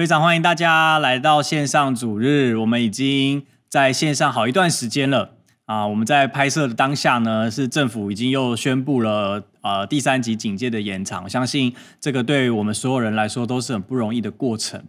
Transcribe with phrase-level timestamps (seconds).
[0.00, 5.32] 非常欢迎大家来到线上主日，我们已经在线上好一段时间了
[5.66, 5.86] 啊！
[5.86, 14.82] 我们在拍摄的当下呢，是政府已经又宣布了呃第三级警戒的延长，我相信这个对于我们所有人来说都是很不容易的过程。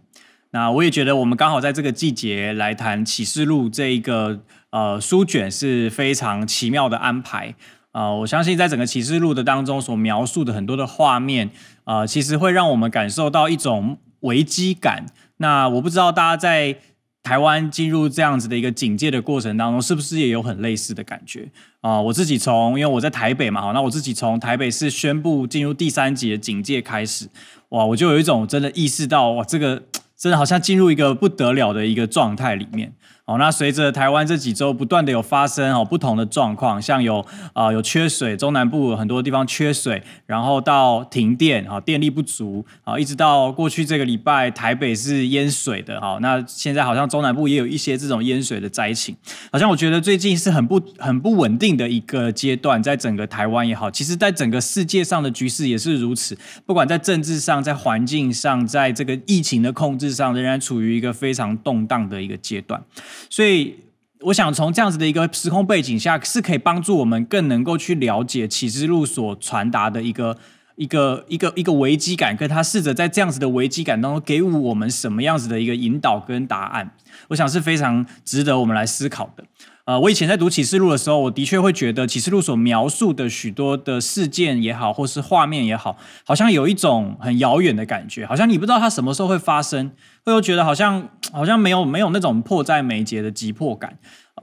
[0.52, 4.40] 那我也觉得我们刚好在这个季节来谈启示录这一个
[4.70, 7.54] 呃书卷是非常奇妙的安排
[7.90, 8.04] 啊！
[8.04, 11.50] 呃，我相信在整个启示录的当中所描述的很多的画面
[11.84, 13.98] 啊，呃，其实会让我们感受到一种。
[14.22, 15.06] 危机感。
[15.36, 16.76] 那我不知道大家在
[17.22, 21.48] 台湾进入这样子的一个警戒的过程当中，是不是也有很类似的感觉
[21.80, 22.00] 啊？
[22.00, 27.28] 我自己从，因为我在台北嘛，那我自己从台北市宣布进入第三级的警戒开始，
[27.68, 29.84] 哇，我就有一种真的意识到，哇，这个
[30.16, 32.92] 真的好像进入一个不得了的一个状态里面。
[33.38, 49.14] 那随着台湾这几周不断的有发生哦不同的状况，像有啊、有缺水，中南部很多地方缺水，然后到停电啊电力不足啊，一直到过去这个礼拜台北是淹水的哈，那现在好像中南部也有一些这种淹水的灾情，
[49.50, 56.36] 好像我觉得最近是很不很不稳定的一个阶段，在整个台湾也好，其实在整个世界上的局势也是如此，
[56.66, 62.82] 不管在政治上，在环境上，在这个疫情的控制上，仍然处于一个非常动荡的一个阶段。
[63.28, 63.76] 所以，
[64.20, 70.36] 我想从这样子的一个时空背景下，是可以帮助我们更能够去了解启示录所传达的一个
[70.76, 76.94] 一个一个一个危机感，跟他试着在这样子的危机感当中给我们什么样子的一个引导跟答案，
[77.28, 79.44] 我想是非常值得我们来思考的。
[79.84, 89.90] 呃，我以前在读启示录的时候，我的确会觉得启示录所描述的许多的事件也好，或是画面也好，好像有一种很遥远的感觉，好像你不知道它什么时候会发生，
[90.24, 93.98] 会又觉得好像好像没有没有那种迫在眉睫的急迫感。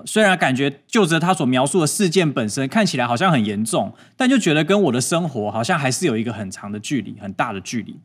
[0.06, 7.98] 虽然感觉就着他所描述的事件本身看起来好像很严重，但就觉得跟我的生活好像还是有一个很长的距离，很大的距离。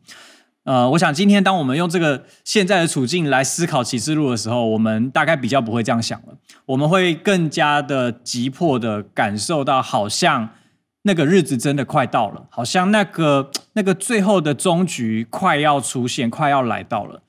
[0.63, 6.35] 呃，我想今天当我们用这个现在的处境来思考启示录的时候，我们大概比较不会这样想了。
[6.65, 10.49] 我们会更加的急迫的感受到，好像
[11.03, 17.21] 那个日子真的快到了，好像那个那个最后的终局快要出现，快要来到了。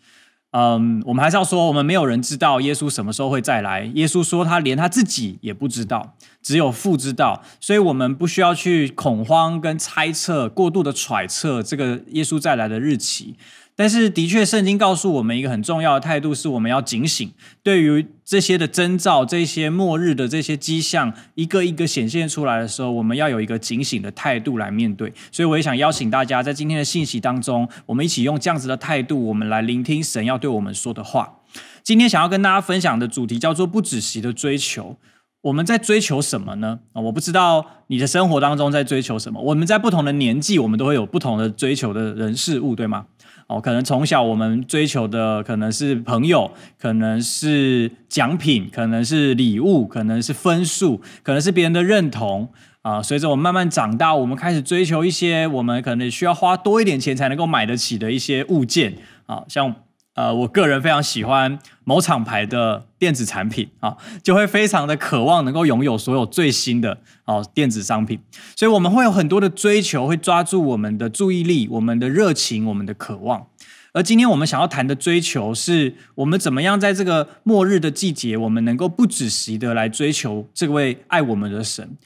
[0.58, 3.84] 嗯，我们还是要说，我们没有人知道耶稣什么时候会再来。
[3.94, 7.42] 耶稣说，他连他自己也不知道，只有父知道。
[7.60, 13.36] 所以，我们不需要去恐慌跟猜测，过度的揣测这个耶稣再来的日期。
[13.78, 17.30] 但是，的确，圣经告诉我们一个很重要的态度，是我们要警醒。
[17.62, 25.12] 对于这些的征兆、这些末日的这些迹象，一个一个显现出来的时候，我们要有一个警醒的态度来面对。
[25.30, 31.40] 所以，我也想邀请大家，在今天的信息当中，我们一起用这样子的态度，我们来聆听神要对我们说的话。
[31.82, 34.96] 今天想要跟大家分享的主题叫做“不止息的追求”。
[35.42, 36.80] 我们在追求什么呢？
[36.92, 39.40] 啊，我不知道你的生活当中在追求什么。
[39.40, 43.06] 我们在不同的年纪，我们都会有不同的追求的人事物，对吗？
[43.46, 52.48] 哦，可能从小我们追求的可能是朋友，可能是奖品，可能是礼物，可能是分数，可能是别人的认同
[52.82, 53.02] 啊。
[53.02, 58.94] 随着我们慢慢长大，我们开始追求一些我们可能需要花多一点钱才能够买得起的一些物件
[59.26, 59.74] 啊，像。
[60.16, 68.18] 呃，我个人非常喜欢某厂牌的电子产品啊，就会非常的渴望能够拥有所有最新的哦电子商品，
[68.56, 73.46] 所以我们会有很多的追求，会抓住我们的注意力、我们的热情、我们的渴望。
[73.92, 81.96] 而今天我们想要谈的追求，是我们怎么样在这个末日的季节，我们能够不止息的来追求这位爱我们的神。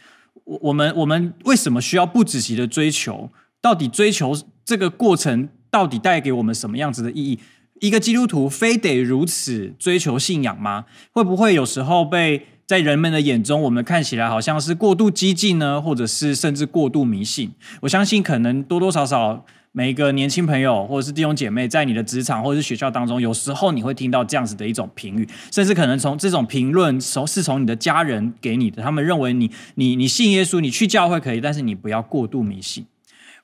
[0.45, 3.31] 我我们我们为什么需要不止息的追求？
[3.61, 7.39] 到底追求这个过程，到底带给我们什么样子的意义？
[7.81, 10.85] 一个基督徒非得如此追求信仰吗？
[11.13, 15.81] 会不会有时候被在人们的眼中，我们看起来好像是过度激进呢？
[15.81, 17.53] 或者是甚至过度迷信？
[17.81, 32.85] 我相信，可能多多少少每一个年轻朋友或者是弟兄姐妹，在你的职场或者是学校当中，有时候你会听到这样子的一种评语，甚至可能从这种评论从是从你的家人给你的，他们认为你你你信耶稣，你去教会可以，但是你不要过度迷信。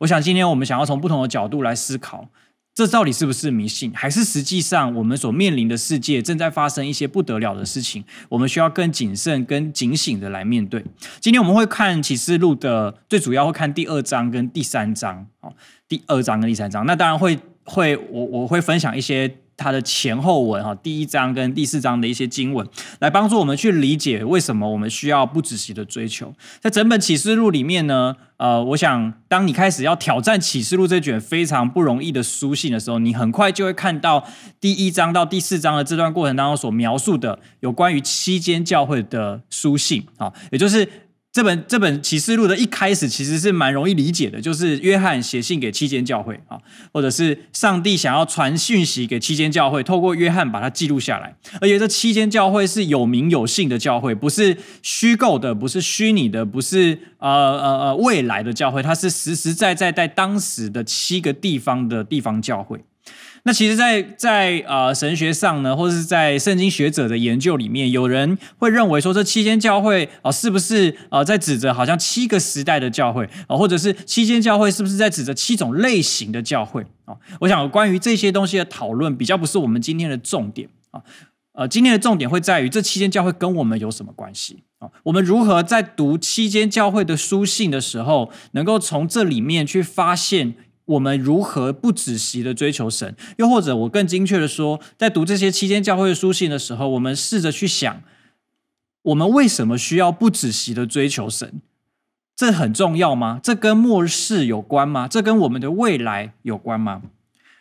[0.01, 2.29] 我想今天我们想要从不同的角度来思考。
[2.77, 8.05] 这到底是不是迷信，还是实际上我们所面临的世界正在发生一些不得了的事情？
[8.29, 10.85] 我们需要更谨慎、跟警醒的来面对。
[11.19, 15.27] 今天我们会看启示录的，最主要会看第二章跟第三章。
[15.41, 15.51] 哦，
[15.89, 19.39] 第二章跟第三章，那当然会会我我会分享一些。
[19.57, 22.67] 它的前后文哈，第一章跟第四章的一些经文，
[23.01, 26.35] 来帮助我们去理解为什么我们需要不止息的追求。
[26.61, 34.23] 在整本启示录里面呢，呃，我想当你开始要挑战启示录这卷非常不容易的书信的时候，你很快就会看到
[34.61, 41.06] 第一章到第四章的这段过程当中所描述的有关于七间教会的书信啊，也就是。
[41.37, 46.59] 这本这本启示录的一开始其实是蛮容易理解的，就是约翰写信给七间教会啊，
[46.95, 51.37] 或者是上帝想要传讯息给七间教会，透过约翰把它记录下来。
[51.61, 62.83] 而且这七间教会是有名有姓的教会，不是虚构的，不是虚拟的，不是呃呃呃未来的教会，它是实实在在在当时的七个地方的地方教会。
[63.47, 81.01] 那其实在，在在呃神学上呢，或者是在圣经学者的研究里面，有人会认为说，这七间教会啊、是不是呃在指着好像七个时代的教会啊、或者是七间教会是不是在指着七种类型的教会啊、我想关于这些东西的讨论，比较不是我们今天的重点啊。
[81.53, 84.91] 呃，今天的重点会在于这七间教会跟我们有什么关系啊？
[85.05, 90.55] 我们如何在读七间教会的书信的时候，能够从这里面去发现？
[90.87, 93.15] 我们如何不止息的追求神？
[93.39, 98.03] 又或者我更精确的说，在读这些期间教会的书信的时候，我们试着去想，
[99.03, 101.61] 我们为什么需要不止息的追求神？
[102.37, 103.41] 这很重要吗？
[103.43, 105.09] 这跟末世有关吗？
[105.09, 107.03] 这跟我们的未来有关吗？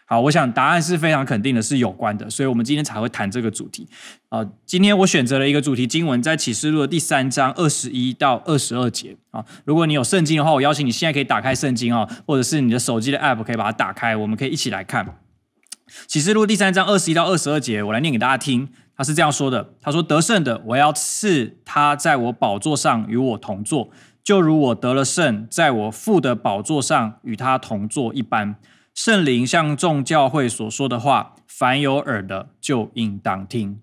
[0.07, 3.87] 好，我想答案是非常肯定的，是有关的，所以我们今天才会谈这个主题。
[4.29, 9.17] 啊、呃，今天我选择了一个主题经文，在启示录的第三章二十一到二十二节。
[9.31, 15.17] 啊，如果你有圣经的话，我邀请你现在可以打开圣经啊，或者是你的手机的 App 可以把它打开，我们可以一起来看
[16.05, 17.81] 启示录第三章二十一到二十二节。
[17.81, 23.89] 我来念给大家听，他是这样说的：他说，得胜的，我要赐他在我宝座上与我同坐，
[24.23, 28.55] 就如我得了胜，在我父的宝座上与他同坐一般。
[28.95, 33.77] 圣灵向众教会所说的话，凡有耳的就应当听。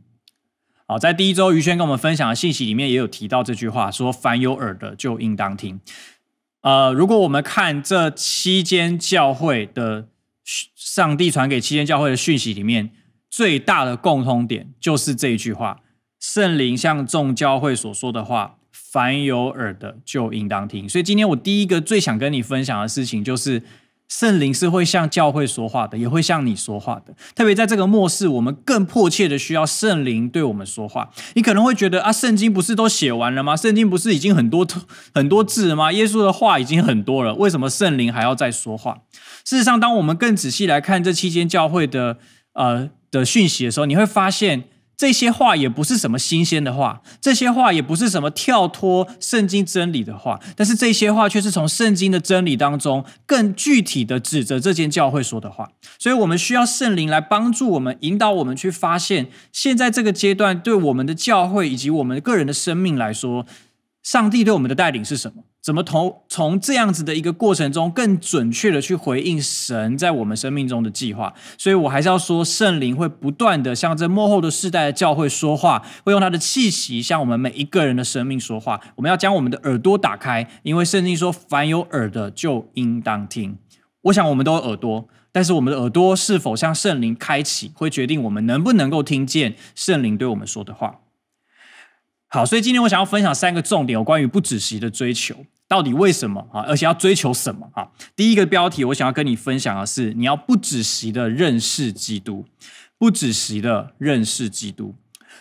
[0.87, 5.79] 好，在第一周于轩跟我们分享的信息里面也有提到这句话，说凡有耳的就应当听。
[6.63, 10.09] 呃，如果我们看这七间教会的
[10.75, 12.91] 上帝传给七间教会的讯息里面，
[13.29, 15.83] 最大的共通点就是这一句话：
[16.19, 20.89] 圣灵向众教会所说的话，凡有耳的就应当听。
[20.89, 23.63] 所以今天我第一个最想跟你分享的事情就是。
[24.13, 27.15] 圣灵是会向教会说话的，也会向你说话的。
[27.35, 31.11] 特别在这个末世，我们更迫切的需要圣灵对我们说话。
[31.33, 33.57] 你可能会觉得啊，圣经不是都写完了吗？
[33.57, 34.69] 圣经不是已经很多
[35.15, 35.91] 很多字了吗？
[35.91, 38.99] 耶稣的话已经很多了，为什么圣灵还要再说话？
[39.47, 42.19] 事实上，当我们更仔细来看这期间教会的
[42.53, 44.65] 呃的讯息的时候，你会发现。
[45.03, 55.73] 这些话也不是什么新鲜的话，这些话也不是什么跳脱圣经真理的话，但是这些话却是从圣经的真理当中更具体的指着这间教会说的话。
[55.99, 63.45] 所以，我们需要圣灵来帮助我们，引导我们去发现，现在这个阶段对我们的教会以及我们个人的生命来说，
[64.05, 65.43] 上帝对我们的带领是什么？
[65.63, 71.33] 怎么从从这样子的一个过程中，更准确的去回应神在我们生命中的计划？
[71.57, 78.81] 所以我还是要说，圣灵会不断的向这幕后的世代的教会说话，会用他的气息向我们每一个人的生命说话。
[78.97, 83.57] 我们要将我们的耳朵打开，因为圣经说，凡有耳的就应当听。
[84.03, 91.02] 我想我们都有耳朵，但是我们的耳朵是否向圣灵开启，会决定我们能不能够听见圣灵对我们说的话。
[92.35, 95.37] 好，所以今天我想要分享三个重点，有关于不止息的追求，
[95.69, 96.63] 到底为什么啊？
[96.63, 97.89] 而且要追求什么啊？
[98.17, 102.47] 第一个标题，我想要跟你分享的是，你要不止息的认识基督，
[102.97, 104.95] 不止息的认识基督。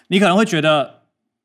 [0.09, 1.03] 你可能会觉得，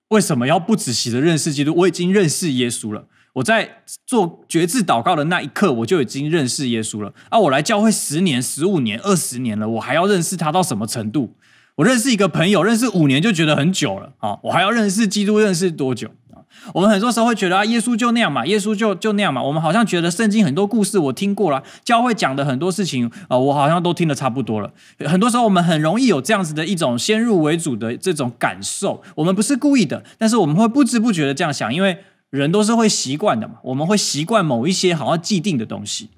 [0.08, 1.72] 为什么要不止息的认识基督？
[1.76, 7.14] 我已经认识耶稣了，我在做决志祷告的那一刻，我就已经认识耶稣了。
[7.28, 11.36] 啊，我来教会十年、十五年、二十年了，我还要认识他到什么程度？
[11.76, 14.38] 我认识一个朋友，认识五年就觉得很久了啊！
[14.44, 16.40] 我还要认识基督，认识多久啊？
[16.72, 19.42] 我们很多时候会觉得啊，耶稣就那样嘛，耶稣就就那样嘛。
[19.42, 24.72] 我们好像觉得圣经很多故事我听过了，教会讲的很多事情啊，我好像都听得差不多了。
[25.00, 29.02] 很多时候我们很容易有这样子的一种先入为主的这种感受。
[29.16, 31.98] 我们不是故意的，但是我们会不知不觉的这样想，因为
[32.30, 33.56] 人都是会习惯的嘛。
[33.64, 36.08] 我们会习惯某一些好像既定的东西。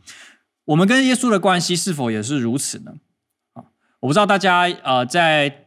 [0.66, 2.92] 我们跟耶稣的关系是否也是如此呢？
[4.00, 5.64] 我不知道大家呃在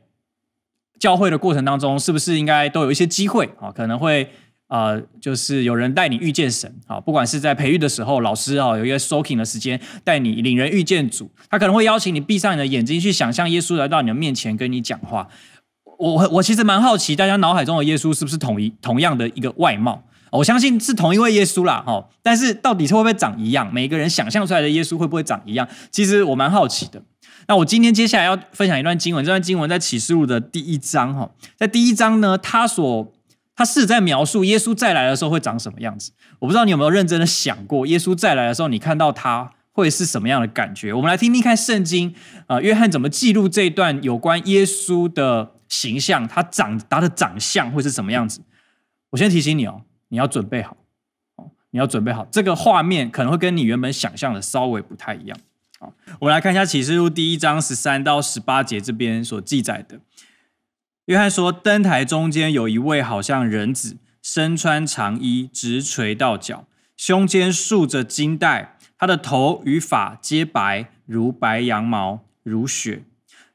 [1.00, 3.72] 教会的过程当中，是不是应该都有一些机会啊？
[3.72, 4.30] 可能会
[4.68, 15.28] 呃，就是有人带你遇见神啊，不管是在培育的时候，老师啊有一个 soaking 的时间，带你领人遇见主，他可能会邀请你闭上你的眼睛，去想象耶稣来到你的面前跟你讲话。
[15.98, 20.04] 我我其实蛮好奇，大家脑海中的耶稣是不是同一同样的一个外貌？
[20.32, 23.72] 我相信是同一位耶稣啦，哈，但是到底是会不会长一样？
[23.74, 25.68] 每个人想象出来的耶稣会不会长一样？
[25.92, 27.04] 其实我蛮好奇的。
[27.52, 33.12] 那我今天接下来要分享一段经文，这段经文在启示录的第一章哈，在第一章呢，他所
[33.54, 36.14] 他是在描述耶稣再来的时候会长什么样子。
[36.40, 40.94] 我不知道你有没有认真的想过，耶稣再来的时候，你看到他会是什么样的感觉？
[40.94, 42.16] 我们来听听看圣经
[42.48, 48.40] 啊，约翰怎么记录这一段有关耶稣的形象，他长他的长相会是什么样子？
[49.10, 50.78] 我先提醒你哦，你要准备好，
[51.72, 55.38] 你要准备好，这个画面可能会跟你原本想象的稍微不太一样。
[55.82, 60.00] 好，我们来看一下启示录第一章十三到十八节这边所记载的。
[61.06, 73.06] 约翰说，灯台中间有一位好像人子，身穿长衣，直垂到脚，胸间束着金带，他的头与发皆白，如白羊毛，如雪，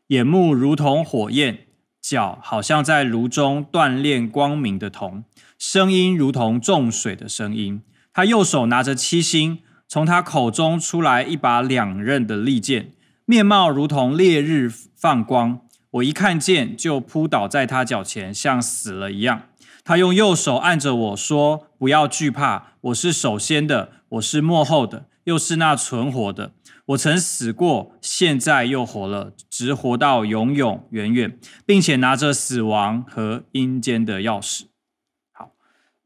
[0.08, 1.60] 眼目如同火焰，
[2.02, 5.22] 脚好像在炉中锻炼光明的铜，
[5.56, 7.82] 声音如同众水的声音。
[8.12, 12.92] 他右手拿着七星，从他口中出来一把两刃的利剑，
[13.24, 15.60] 面貌如同烈日放光。
[15.92, 19.42] 我一看见，就扑倒在他脚前，像死了一样。
[19.84, 26.52] 他用右手按着我说：“不要惧怕，我是首先的，我是末后的，又是那存活的。
[26.86, 34.64] 我曾死过，现在又活了，直活到永永远远，并且拿着死亡和阴间的钥匙。”
[35.32, 35.52] 好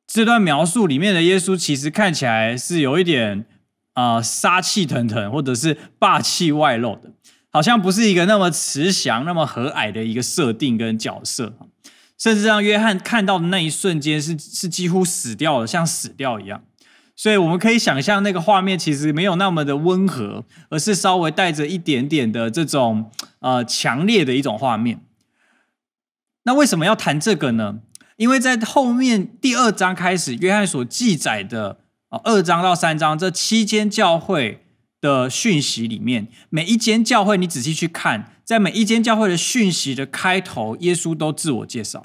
[0.07, 3.47] 这段描述里面的耶稣，其实看起来是有一点、
[4.01, 7.13] 呃、杀气腾腾，或者是霸气外露的，
[7.51, 11.55] 好像不是一个那么慈祥、那么和蔼的一个设定跟角色，
[12.19, 16.63] 甚至让约翰看到的那一瞬间是是几乎死掉了，像死掉一样。
[17.17, 25.03] 所以我们可以想象那个画面其实没有那么的温和，而是稍微带着一点点的这种呃强烈的一种画面。
[26.45, 27.81] 那为什么要谈这个呢？
[28.17, 31.81] 因为在后面第二章开始，约翰所记载的
[32.11, 34.63] 啊二章到三章这七间教会
[35.01, 42.05] 的讯息里面，每一间教会你仔细去看，在每一间教会的讯息的开头，耶稣都自我介绍，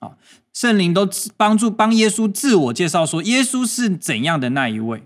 [0.00, 0.18] 啊，
[0.52, 5.04] 圣灵都帮助帮耶稣自我介绍，说耶稣是怎样的那一位，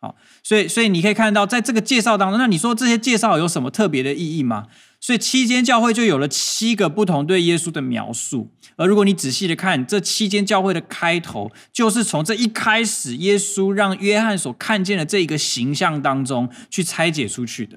[0.00, 4.68] 好，所以所以你可以看到，在这个介绍当中，那你说这些介绍有什么特别的意义吗？
[5.04, 17.76] 所以七间教会就有了七个不同对耶稣的描述，而如果你仔细的看这七间教会的开头，就是从这一开始耶稣让约翰所看见的这一个形象当中去拆解出去的。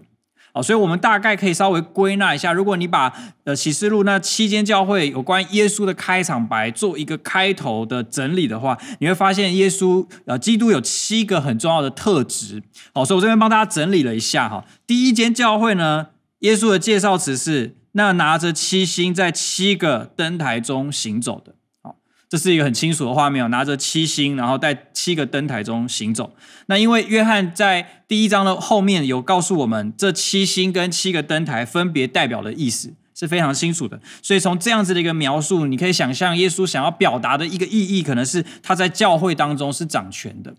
[0.54, 12.64] 好，所以我们大概可以稍微归纳一下，如果你把呃启示录那七间教会有关耶稣的开场白做一个开头的整理的话，你会发现耶稣呃基督有七个很重要的特质。
[12.94, 16.08] 好，所以我这边帮大家整理了一下哈，第一间教会呢。
[16.40, 21.96] 耶稣的介绍词是那拿着七星在七个灯台中行走的，好，
[22.30, 26.36] 这是一个很清楚的画面哦，拿着七星，然后在七个灯台中行走。
[26.68, 40.54] 那因为约翰在第一章的后面有告诉我们，这七星跟七个灯台分别代表的意思是非常清楚的，所以从这样子的一个描述，你可以想象耶稣想要表达的一个意义，可能是他在教会当中是掌权的。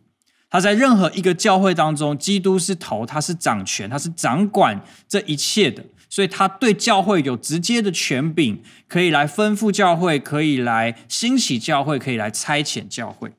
[0.50, 13.30] 他在任何一个教会当中，基督是头，他是掌权，他是掌管这一切的，所以他对教会有直接的权柄，可以来吩咐教会，可以来兴起教会，可以来差遣教会。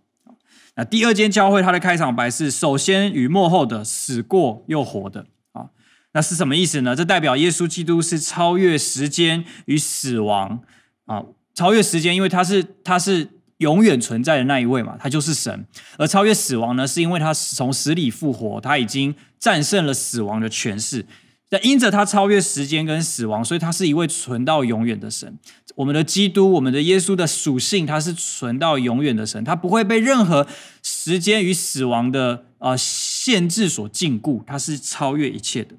[0.75, 5.69] 那第二间教会，它的开场白是首先与幕后的，死过又活的啊，
[6.13, 6.95] 那是什么意思呢？
[6.95, 10.61] 这代表耶稣基督是超越时间与死亡
[11.05, 11.23] 啊，
[11.55, 13.38] 超越时间，因为他是他是。
[13.59, 15.65] 永远存在的那一位嘛，他就是神。
[15.97, 21.05] 而超越死亡呢，是因为他从死里复活，他已经战胜了死亡的权势。
[21.51, 25.37] 那因着他超越时间跟死亡，所以他是一位存到永远的神。
[25.75, 30.45] 我们的基督，我们的耶稣的属性，他是存到永远的神，他不会被任何
[30.83, 35.75] 时间与死亡的呃限制所禁锢，他是超越一切的。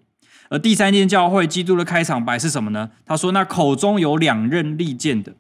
[0.48, 2.90] 而第三间教会，基督的开场白是什么呢？
[3.06, 5.34] 他说：“那口中有两刃利剑的。”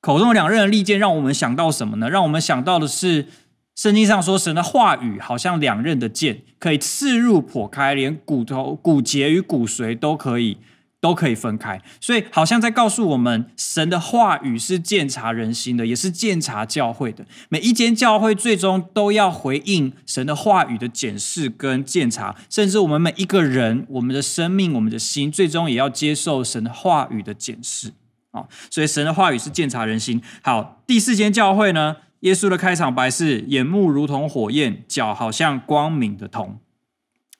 [0.00, 2.08] 口中两刃的利剑，让我们想到什么呢？
[2.08, 3.26] 让我们想到的是，
[3.74, 10.56] 圣经上说，神的话语好像两刃的剑，可以刺入、剖开，连骨头、骨节与骨髓都可以
[11.02, 11.82] 都可以分开。
[12.00, 17.26] 所以，好像在告诉我们，神的话语是鉴察人心的，也是鉴察教会的。
[17.50, 27.92] 每一间教会最终都要回应神的话语的检视跟鉴察，甚至我们每一个人，我们的生命、我们的心，最终也要接受神的话语的检视。
[28.30, 30.22] 啊，所以神的话语是鉴察人心。
[30.42, 36.60] 好，第四间教会呢，耶稣的开场白是眼目如同火焰，脚好像光明的铜。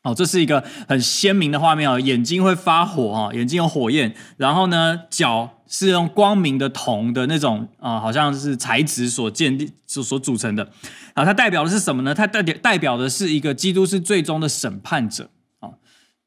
[0.02, 10.70] 哦，这是一个很鲜明的画面哦，眼睛会发火哈，眼睛有火焰，然后呢，脚是用光明的铜的那种啊，好像是材质所建立所所组成的。
[11.12, 12.14] 啊，它代表的是什么呢？
[12.14, 15.28] 它代表代表的是一个基督是最终的审判者。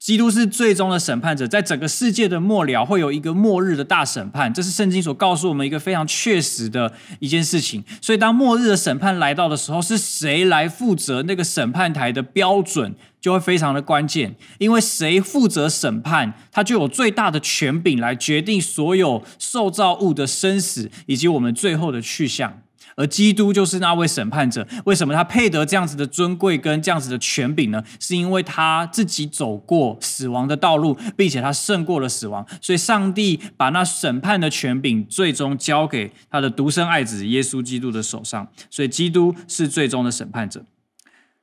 [0.04, 6.92] 基督是最终的审判者，在整个世界的末了会有一个末日的大审判，这是圣经所告诉我们一个非常确实的
[7.22, 7.82] 一件事情。
[8.02, 14.36] 所以，当末日的审判来到的时候，是谁来负责那个审判台的标准，就会非常的关键。
[14.58, 22.63] 因为谁负责审判，他就有最大的权柄来决定所有受造物的生死，以及我们最后的去向。
[22.96, 24.68] 而基督就是那位审判者。
[24.86, 27.84] 为什么他配得这样子的尊贵跟这样子的权柄呢？
[28.00, 38.48] 是因为他自己走过死亡的道路，并且他胜过了死亡，所以上帝把那审判的权柄最终交给他的独生爱子耶稣基督的手上。
[38.70, 40.66] 所以基督是最终的审判者。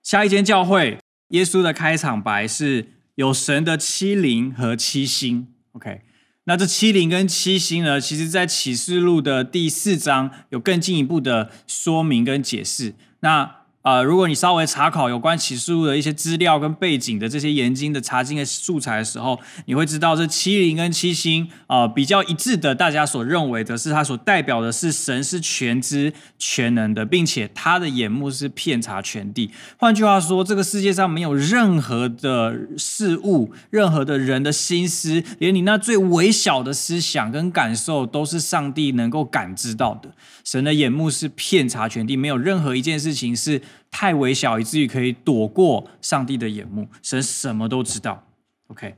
[0.02, 5.49] 下一间教会，耶稣的开场白是有神的七灵和七星。
[5.73, 6.02] OK。
[6.50, 12.92] 那这七灵跟七星呢，其实在启示录的第四章有更进一步的说明跟解释。
[13.21, 13.49] 那
[13.83, 29.51] 呃，如果你稍微查考有关启示录的一些资料跟背景的这些研经的查经的素材的时候，你会知道这七灵跟七星啊、比较一致的，大家所认为的是，它所代表的是神是全知全能的，并且他的眼目是遍察全地。
[29.79, 40.11] 换句话说，这个世界上没有任何的事物、任何的人的心思，连你那最微小的思想跟感受，都是上帝能够感知到的。
[40.45, 43.61] 神的眼目是遍察全地，没有任何一件事情是
[43.91, 46.89] 太微小，以至于可以躲过上帝的眼目。
[47.03, 48.27] 神什么都知道。
[48.69, 48.97] OK，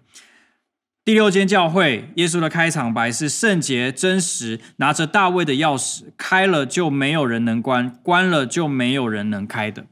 [1.05, 9.87] 第六间教会，耶稣的开场白是圣洁真实，拿着大卫的钥匙，开了就没有人能关，关了就没有人能开的。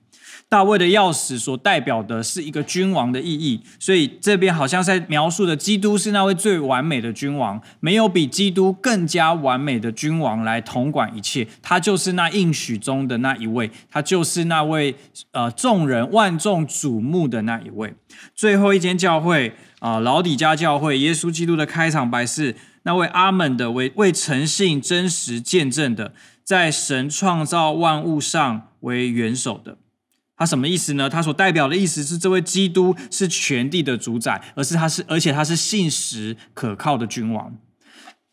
[0.50, 14.96] 大卫的钥匙所代表的是一个君王的意义，所以这边好像在描述的基督是那位最完美的君王，没有比基督更加完美的君王来统管一切，他就是那应许中的那一位，他就是那位
[15.30, 17.94] 呃众人万众瞩目的那一位。
[18.34, 29.78] 最后一间教会啊、老底嘉教会，耶稣基督的开场白是那位阿门的为为诚信真实见证的，在神创造万物上为元首的。
[30.40, 31.06] 他什么意思呢？
[31.06, 37.54] 他所代表的意思是，这位基督是全地的主宰，而是他是，而且他是信实可靠的君王。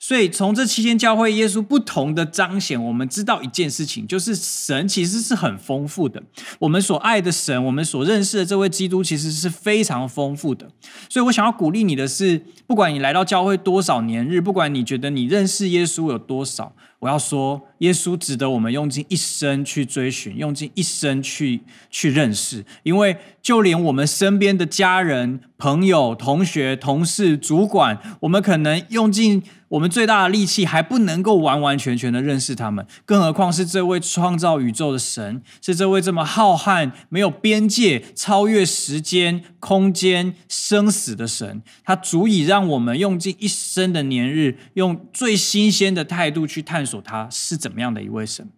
[0.08, 6.24] 所以，从这七间教会，耶稣不同的彰显，我们知道一件事情，就是神其实是很丰富的。
[6.60, 10.70] 我们所爱的神，我们所认识的这位基督，其实是非常丰富的。
[11.10, 29.44] 所以我想要鼓励你的是，不管你来到教会多少年日，不管你觉得你认识耶稣有多少，我要说，耶稣值得我们用尽一生去追寻，用尽一生去去认识，因为就连我们身边的家人、朋友、同学、同事、主管，我们可能用尽。
[29.70, 48.50] 我们最大的力气还不能够完完全全的认识他们，更何况是这位创造宇宙的神，是这位这么浩瀚、没有边界、超越时间、空间、生死的神，他足以让我们用尽一生的年日，用最新鲜的态度去探索他是怎么样的一位神。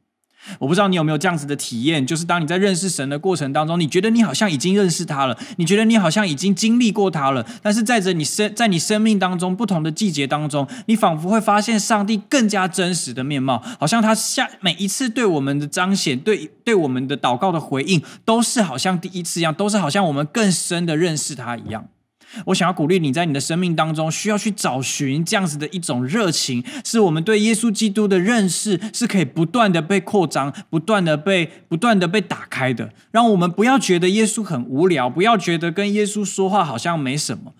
[0.60, 21.86] 我不知道你有没有这样子的体验，就是当你在认识神的过程当中，你觉得你好像已经认识他了，你觉得你好像已经经历过他了，但是在着你生在你生命当中不同的季节当中，你仿佛会发现上帝更加真实的面貌，好像他下每一次对我们的彰显，对对我们的祷告的回应，都是好像第一次一样，都是好像我们更深的认识他一样。
[22.46, 32.92] 我想要鼓励你在你的生命当中，需要去找寻这样子的一种热情，是我们对耶稣基督的认识是可以不断的被扩张、不断的被、不断的被打开的。
[33.12, 37.54] 让我们不要觉得耶稣很无聊，不要觉得跟耶稣说话好像没什么。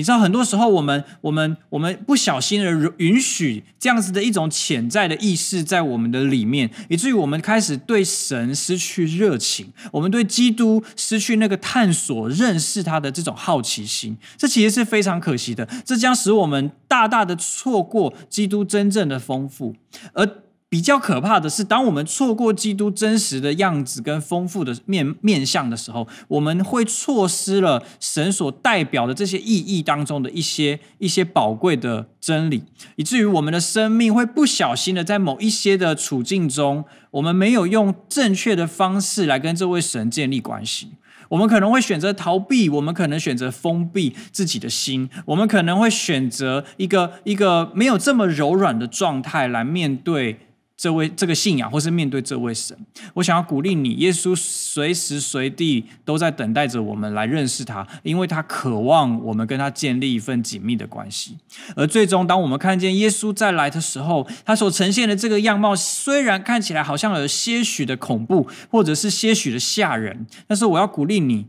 [0.00, 14.16] 你知道，很多时候我们、我们、我们不小心的允许这样子的一种潜在的意识在我们的里面，以至于我们开始对神失去热情，我们对基督失去那个探索、认识他的这种好奇心。
[14.38, 19.76] 这其实是非常可惜的，这将使我们大大的错过基督真正的丰富，
[20.14, 20.26] 而。
[20.70, 32.62] 比较可怕的是，当我们错过基督真实的样子跟丰富的面面相的时候，我们会错失了神所代表的这些意义当中的一些一些宝贵的真理，
[32.94, 40.92] 以至于我们的生命会不小心的在某一些的处境中，我们没有用正确的方式来跟这位神建立关系。
[41.30, 50.38] 我们可能会选择逃避，我们可能选择封闭自己的心，我们可能会选择一个一个没有这么柔软的状态来面对。
[50.80, 52.74] 这位这个信仰，或是面对这位神，
[53.12, 61.36] 我想要鼓励你，耶稣随时随地都在等待着我们来认识他，因为他渴望我们跟他建立一份紧密的关系。
[61.76, 71.48] 而最终，当我们看见耶稣再来的时候，他所呈现的这个样貌，虽然看起来好像有些许的恐怖，或者是些许的吓人，但是我要鼓励你，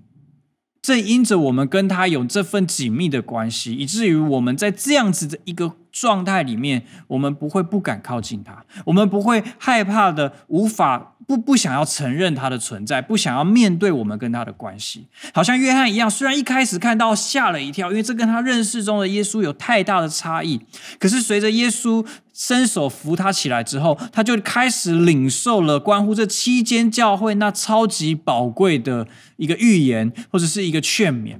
[0.81, 5.77] 正因着我们跟他有这份紧密的关系，以至于我们在这样子的一个。
[5.91, 15.07] 状态里面，我们不会不敢靠近他，我们不会害怕的，无法不不想要承认他的存在，不想要面对我们跟他的关系。
[15.33, 20.61] 好像约翰一样，虽然一开始看到吓了一跳，因为这跟他认识中的耶稣有太大的差异。
[20.99, 31.37] 可是随着耶稣伸手扶他起来之后，他就开始领受了关乎这七间教会那超级宝贵的一个预言，或者是一个劝勉。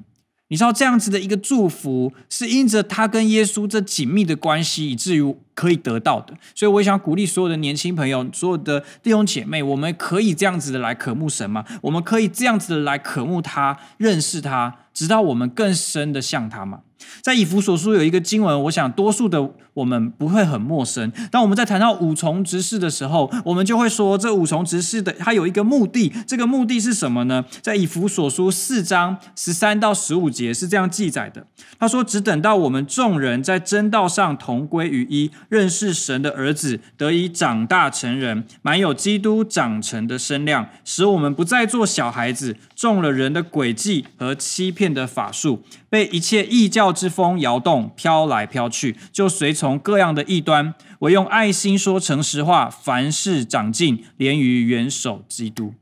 [0.51, 6.33] 你知道这样子的一个祝福，是因着他跟耶稣这紧密的关系，以至于可以得到的。
[6.53, 11.63] 所以，我也想鼓励所有的年轻朋友，所有的弟兄姐妹，我们可以这样子的来渴慕神吗？
[11.81, 16.81] 我们可以这样子的来渴慕他，认识他，直到我们更深的像他吗？
[17.21, 21.11] 在以弗所书有一个经文，我想多数的我们不会很陌生。
[21.31, 27.45] 当我们在谈到五重职事的时候，我们就会说，这五重职事的它有一个目的，这个目的是什么呢？
[27.61, 31.45] 在以弗所书四章十三到十五节是这样记载的。
[31.79, 50.73] 他说：“只等到我们众人在真道上同归于一，认识神的儿子，得以长大成人，满有基督长成的身量，使我们不再做小孩子，中了人的诡计和欺骗的法术，被一切异教。”之风摇动，飘来飘去，就随从各样的异端。
[50.99, 55.73] 我用爱心说诚实话，凡事长进，连于元首基督。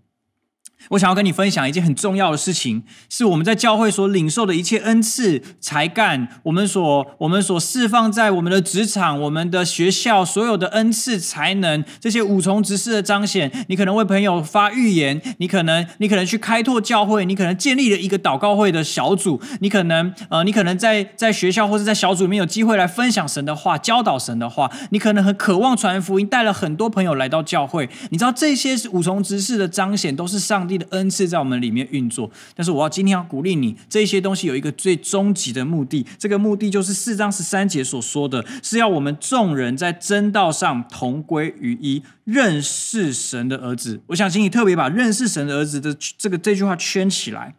[0.89, 13.51] 我想要跟你分享一件很重要的事情，是我们在教会所领受的一切恩赐、才干，我们所我们所释放在我们的职场、我们的学校所有的恩赐才能，这些五重职事的彰显。
[13.67, 27.89] 你可能为朋友发预言，你可能你可能去开拓教会，你可能建立了一个祷告会的小组，你可能呃你可能在在学校或者在小组里面有机会来分享神的话、教导神的话，你可能很渴望传福音，带了很多朋友来到教会。
[28.09, 43.99] 你知道这些是五重职事的彰显，都是上帝的恩赐在我们里面运作，但是我要今天要鼓励你，这些东西有一个最终极的目的，这个目的就是四章十三节所说的，是要我们众人在真道上同归于一，认识神的儿子。
[44.07, 47.55] 我想请你特别把认识神的儿子的这个这句话圈起来。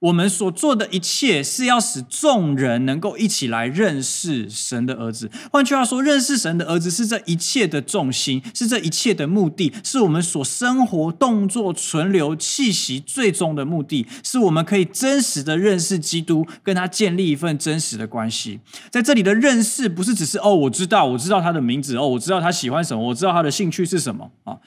[0.00, 5.30] 我们所做的一切是要使众人能够一起来认识神的儿子。
[5.50, 18.60] 换句话说，认识神的儿子是这一切的重心，是这一切的目的，是我们所生活、动作、存留、气息最终的目的，是我们可以真实的认识基督，跟他建立一份真实的关系。
[18.90, 24.58] 在这里的认识，不是只是哦，我知道，我知道他的名字，哦，我知道他喜欢什么，我知道他的兴趣是什么啊。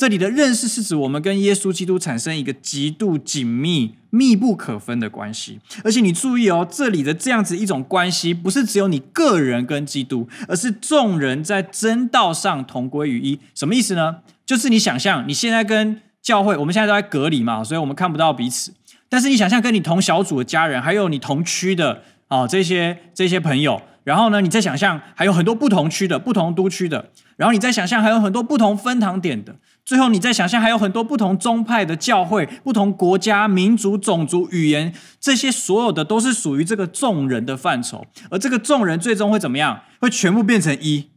[0.00, 5.60] 这里的认识是指我们跟耶稣基督产生一个极度紧密、密不可分的关系。
[5.84, 13.38] 而且你注意哦，这里的这样子一种关系，不是只有你个人跟基督，而是众人在真道上同归于一。
[13.54, 14.20] 什么意思呢？
[14.46, 18.72] 就是你想象你现在跟教会，我们现在都在隔离嘛，所以我们看不到彼此。
[19.10, 29.56] 但是你想象跟你同小组的家人，还有你同区的啊这些这些朋友，然后呢，你再想象还有很多不同区的、不同都区的，然后你再想象还有很多不同分堂点的。
[29.84, 39.80] 最后，你再想象，还有很多不同宗派的教会、不同国家、民族、种族、语言，这些所有的都是属于这个众人的范畴，而这个众人最终会怎么样？
[40.00, 41.09] 会全部变成一。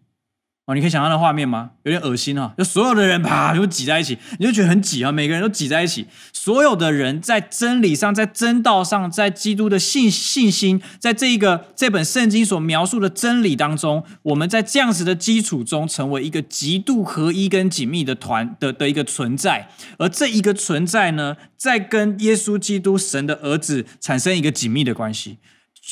[0.65, 1.71] 哦，你可以想象那画面吗？
[1.83, 2.53] 有点恶心啊！
[2.57, 5.11] 就所有的人啪就挤在一起，你就觉得很挤啊！
[5.11, 19.67] 每个人都挤在一起，所有的人在真理上、在真道上、在基督的信信心，在这一个这本圣经所描述的真理当中，我们在这样子的基础中，成为一个极度合一跟紧密的团的的一个存在。
[19.97, 25.39] 而这一个存在呢，在跟耶稣基督神的儿子产生一个紧密的关系。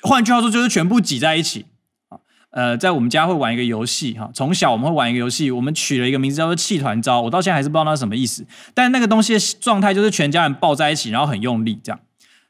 [0.04, 1.66] 换句话说，就是全部挤在一起。
[2.52, 8.46] 呃，在我们家会玩一个游戏哈，从小我们会玩一个游戏，我们取了一个名字叫做“气团招”，我到现在还是不知道那是什么意思。
[8.74, 12.00] 但那个东西的状态就是全家人抱在一起，然后很用力这样。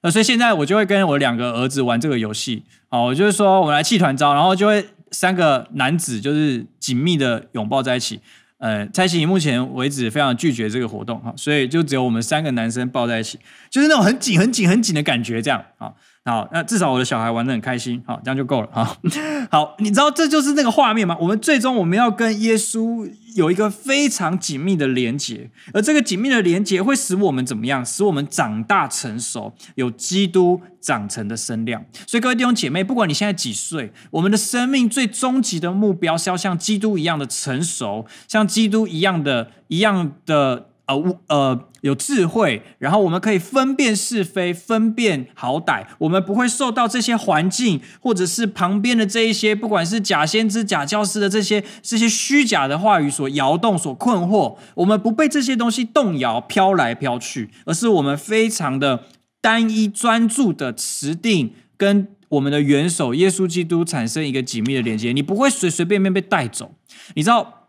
[0.02, 8.20] 呃，所以现在我就会跟我两个儿子玩这个游戏，好，我就是说我们来气团招，然后就会三个男子就是紧密的拥抱在一起。
[8.58, 15.94] 呃，蔡琴目前为止非常拒绝这个活动哈，所以就只有我们三个男生抱在一起，就是那种很紧、很紧、很紧的感觉这样啊。
[16.24, 18.96] 好，那至少我的小孩玩得很开心，好，这样就够了哈。
[19.50, 21.18] 好，你知道这就是那个画面吗？
[21.20, 27.84] 我们最终我们要跟耶稣有一个非常紧密的连结，而这个紧密的连结会使我们怎么样？
[27.84, 31.84] 使我们长大成熟，有基督长成的身量。
[32.06, 40.68] 所以各位弟兄姐妹，不管你现在几岁，我们的生命最终极的目标是要像基督一样的成熟，像基督一样的一样的。
[40.96, 45.86] 呃，呃，有智慧，然后我们可以分辨是非，分辨好歹。
[46.00, 54.58] 我们不会受到这些环境，或者是旁边的这一些，不管是假先知、假教师的这些这些虚假的话语所摇动、所困惑。
[54.76, 59.06] 我们不被这些东西动摇、飘来飘去，而是我们非常的
[59.40, 62.08] 单一专注的持定跟。
[62.32, 66.76] 我们的元首耶稣基督产生一个紧密的连接，你不会随随便便被带走。
[67.16, 67.68] 你知道，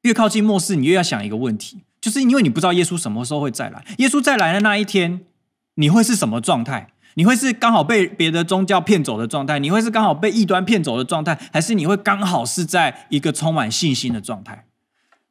[0.00, 3.82] 越靠近末世，你越要想一个问题，就是因为你不知道耶稣什么时候会再来。
[3.96, 5.22] 耶稣再来的那一天，
[5.76, 6.88] 你会是什么状态？
[7.14, 9.58] 你会是刚好被别的宗教骗走的状态？
[9.58, 11.38] 你会是刚好被异端骗走的状态？
[11.50, 14.66] 还是你会刚好是在一个充满信心的状态？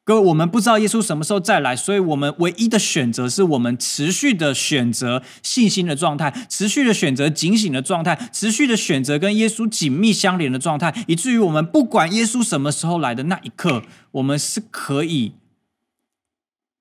[0.02, 15.34] 各位，我们不知道耶稣什么时候再来，所以我们唯一的选择是我们持续的选择信心的状态，持续的选择警醒的状态，持续的选择跟耶稣紧密相连的状态，以至于我们不管耶稣什么时候来的那一刻，我们是可以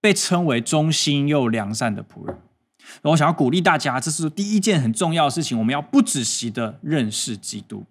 [0.04, 2.38] 被称为忠心又良善的仆人。
[3.04, 7.86] 我想要鼓励大家，这是第一件很重要的事情，我们要不止息的认识基督。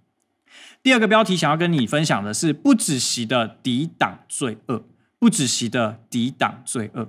[0.82, 4.84] 第二个标题想要跟你分享的是不止息的抵挡罪恶。
[5.18, 7.08] 不止息的抵挡罪恶。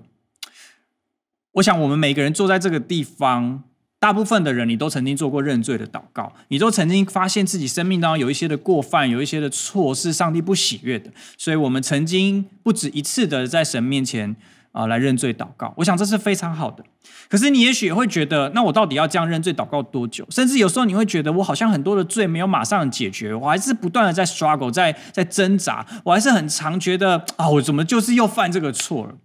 [1.54, 3.64] 我想，我们每个人坐在这个地方，
[4.00, 11.12] 大部分的人，你都曾经做过认罪的祷告，你都曾经发现自己生命当中有一些的过犯，有一些的错是上帝不喜悦的。
[11.38, 14.38] 所以，我们曾经不止一次的在神面前。
[14.74, 16.84] 啊，来认罪祷告，我想这是非常好的。
[17.30, 20.26] 可是你也许也会觉得，那我到底要这样认罪祷告多久？
[20.30, 29.16] 甚至有时候你会觉得，我好像很多的罪没有马上解决，我还是不断的在 struggle，在在挣扎，我还是很常觉得啊，我怎么就是又犯这个错了？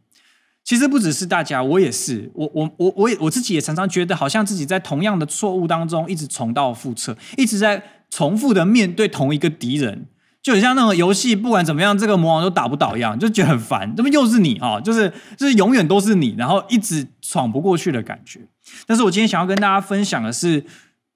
[0.64, 10.08] 其实不只是大家，我也是，我我我我也我自己也常常觉得，好像自己在同样的错误当中一直重蹈覆辙，一直在重复的面对同一个敌人。
[10.48, 13.94] 就很像那种游戏，不管怎么样，这个魔王都打不倒一样，就觉得很烦。
[13.94, 14.80] 怎么又是你啊？
[14.80, 18.40] 就是就是永远都是你，然后一直闯不过去的感觉。
[18.87, 20.64] 但是我今天想要跟大家分享的是，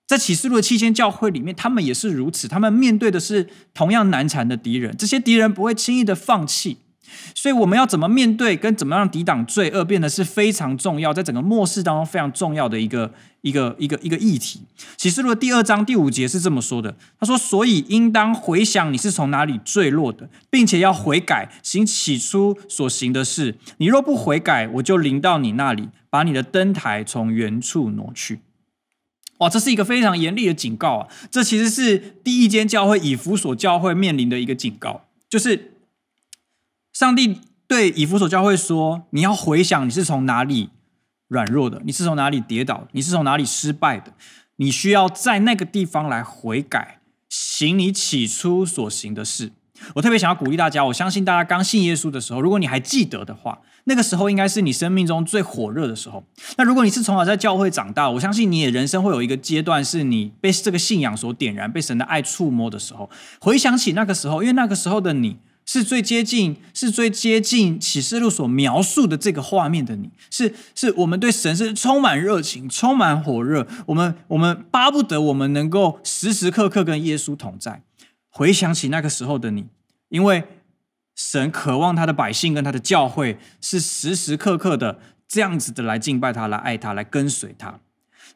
[0.06, 6.76] 在启示录的七间教会里面，他们也是如此，他们面对的是同样难缠的敌人，这些敌人不会轻易的放弃。
[7.34, 13.12] 所以我们要怎么面对，跟怎么样抵挡罪恶，变得是非常重要，在整个末世当中非常重要的一个
[13.42, 14.62] 一个一个一个议题。
[14.96, 23.56] 启示录的第二章第五节是这么说的：他说，所以应当回想你是从哪里坠落的，并且要悔改，行起初所行的事。
[23.78, 28.40] 你若不悔改，我就临到你那里，把你的灯台从原处挪去。
[29.38, 31.08] 哇，这是一个非常严厉的警告啊！
[31.30, 35.71] 这其实是第一间教会以弗所教会面临的一个警告，就是。
[36.92, 40.68] 上帝对以弗所教会说：“你要回想你是从哪里
[41.28, 44.12] 软弱的，你是从哪里跌倒，你是从哪里失败的。
[44.56, 47.00] 你需要在那个地方来悔改，
[47.30, 49.52] 行你起初所行的事。”
[49.94, 56.22] 我特别想要鼓励大家，我相信大家刚信耶稣的时候，如果你还记得的话，那个时候应该是你生命中最火热的时候。
[56.56, 63.10] 那如果你是从小在教会长大，我相信你也人生会有一个阶段，是你被这个信仰所点燃，被神的爱触摸的时候。
[63.40, 65.38] 回想起那个时候，因为那个时候的你。
[65.64, 77.82] 是最接近，是最接近启示录所描述的这个画面的你，是是我们对神是充满热情，充满火热，我们我们巴不得我们能够时时刻刻跟耶稣同在。
[78.28, 79.66] 回想起那个时候的你，
[80.08, 80.44] 因为
[81.14, 84.98] 神渴望他的百姓跟他的教会是时时刻刻的
[85.28, 87.78] 这样子的来敬拜他，来爱他，来跟随他。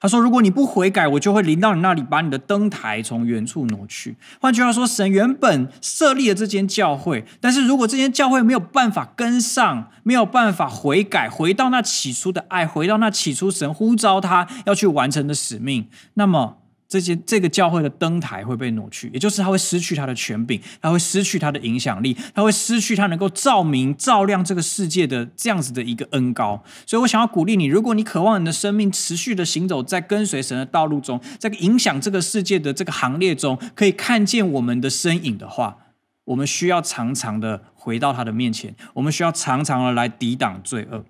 [0.00, 16.59] 他说：“如果你不悔改，我就会临到你那里，把你的灯台从原处挪去。”换句话说，神原本设立了这间教会，但是如果这间教会没有办法跟上，没有办法悔改，回到那起初的爱，回到那起初神呼召他要去完成的使命，那么。
[16.88, 26.62] 这些这个教会的灯台会被挪去，也就是他会失去他的权柄，他会失去他的影响力，他会失去他能够照明照亮这个世界的这样子的一个恩膏。
[26.87, 35.79] 所以我想要鼓励你，如果你渴望你的生命持续的行走在跟随神的道路中，在影响这个世界的这个行列中，可以看见我们的身影的话，
[36.25, 41.05] 我们需要常常的回到他的面前，我们需要常常的来抵挡罪恶。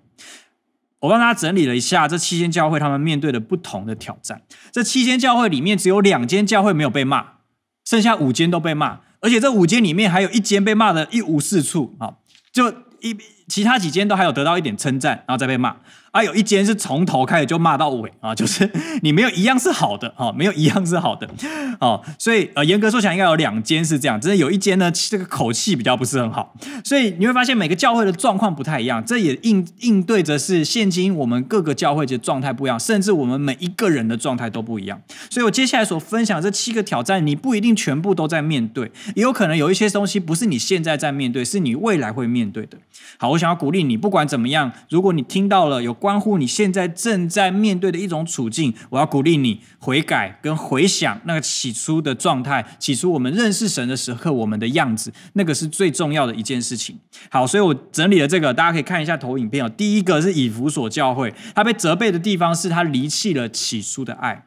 [0.99, 4.41] 我帮大家整理了一下这七间教会他们面对的不同的挑战。
[4.71, 7.25] 这七间教会里面只有两间教会没有被骂，
[7.85, 12.15] 剩下五间都被骂，而且这五间里面还有一间被骂的一无是处啊！
[12.51, 12.69] 就
[13.01, 13.15] 一
[13.47, 15.75] 其他几间都还有得到一点称赞，然后再被骂。
[16.11, 18.67] 啊、有一间是从头开始就骂到尾啊，就是
[19.03, 21.29] 你没有一样是好的啊，没有一样是好的
[21.79, 42.79] 哦、啊，所以呃严格说起来应该有两间是这样，只是有一间呢这个口气比较不是很好，所以你会发现每个教会的状况不太一样，这也应应对着是现今我们各个教会的状态不一样，甚至我们每一个人的状态都不一样，所以我接下来所分享这七个挑战，你不一定全部都在面对，也有可能有一些东西不是你现在在面对，是你未来会面对的。
[43.19, 46.17] 好，我想要鼓励你，不管怎么样，如果你听到了有关。
[46.19, 56.97] 乎你现在正在面对的一种处境，我要鼓励你悔改跟回想那个起初的状态，起初我们认识神的时刻，我们的样子，那个是最重要的一件事情。
[57.29, 59.69] 好，所以我整理了这个，大家可以看一下投影片哦。
[59.69, 64.45] 第一个是以弗所教会，他被责备的地方是他离弃了起初的爱。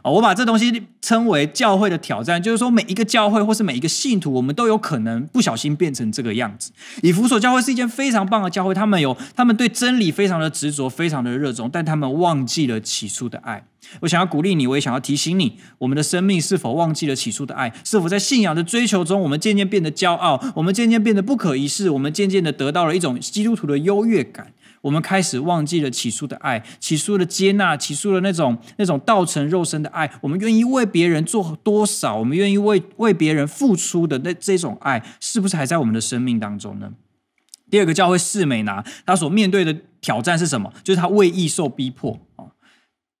[0.00, 6.72] 啊，我把这东西称为教会的挑战，就是说每一个教会或是每一个信徒，我们都有可能不小心变成这个样子。
[7.02, 13.64] 以弗所教会是一件非常棒的教会，他们有他们对真理非常的执着，非常的热衷，但他们忘记了起初的爱。
[14.00, 17.72] 我想要鼓励你，我也想要提醒你，我们的生命是否忘记了起初的爱？
[17.84, 24.52] 是否在信仰的追求中，我们渐渐变得骄傲，我们渐渐变得不可一世，我们渐渐的得到了一种基督徒的优越感？
[24.82, 30.12] 我们开始忘记了起初的爱，起初的接纳，起初的那种那种道成肉身的爱。
[30.20, 32.16] 我们愿意为别人做多少？
[32.16, 36.92] 我们愿意为为别人付出的那这种爱，是不是还在我们的生命当中呢？
[37.70, 40.72] 第二个教会士美拿，他所面对的挑战是什么？
[40.84, 42.52] 就是他为义受逼迫啊，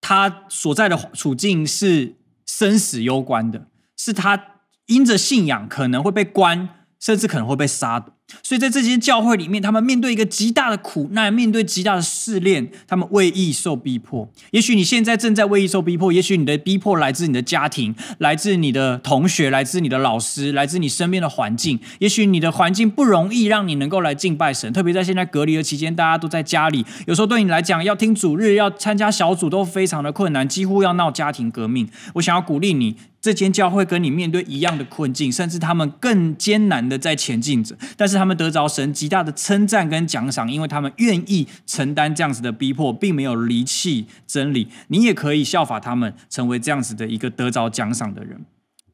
[0.00, 6.68] 他所在的处境是生死攸关的，是他因着信仰可能会被关，
[7.00, 8.12] 甚至可能会被杀的。
[8.42, 14.28] 所以在这间教会里面，他们面对一个极大的苦难，面对极大的试炼，他们为义受逼迫。
[14.52, 21.78] 也许你现在正在为义受逼迫，也许你的逼迫来自你的家庭，来自你的同学，来自你的老师，来自你身边的环境。
[21.98, 31.88] 也许你的环境不容易让你能够来敬拜神，特别在现在隔离的期间，大家都在家里，有时候对你来讲，要听主日，要参加小组都非常的困难，几乎要闹家庭革命。
[32.14, 32.96] 我想要鼓励你。
[33.22, 44.66] 这间教会跟你面对一样的困境，甚至他们更艰难的在前进着，但是他们得着神极大的称赞跟奖赏，因为他们愿意承担这样子的逼迫，并没有离弃真理。
[44.88, 48.44] 你也可以效法他们，成为这样子的一个得着奖赏的人。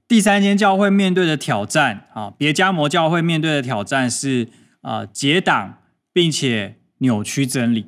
[0.07, 4.49] 第三间教会面对的挑战啊，别迦摩教会面对的挑战是
[4.83, 5.79] 啊，结党
[6.13, 7.87] 并且扭曲真理。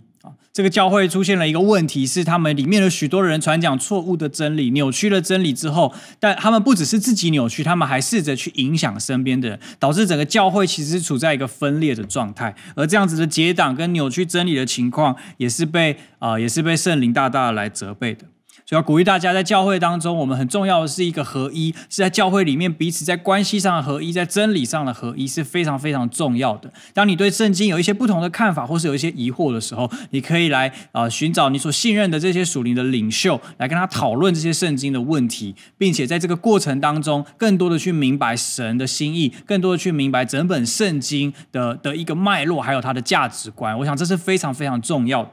[0.53, 12.55] 这个教会出现了一个问题，是他们里面的许多人传讲错误的真理，扭曲了真理之后，但他们不只是自己扭曲，他们还试着去影响身边的人，导致整个教会其实处在一个分裂的状态。
[12.75, 18.25] 而这样子的结党跟扭曲真理的情况，也是被啊、也是被圣灵大大来责备的。
[18.71, 26.73] 所以要鼓励大家，在教会当中，我们很重要的是一个合一，是在教会里面彼此在关系上的合一，在真理上的合一是非常非常重要的。
[26.95, 43.77] 当你对圣经有一些不同的看法，或是有一些疑惑的时候，你可以来啊、呃、寻找你所信任的这些属灵的领袖，来跟他讨论这些圣经的问题，并且在这个过程当中，更多的去明白神的心意，更多的去明白整本圣经的的一个脉络，还有它的价值观。
[43.81, 45.33] 我想这是非常非常重要的。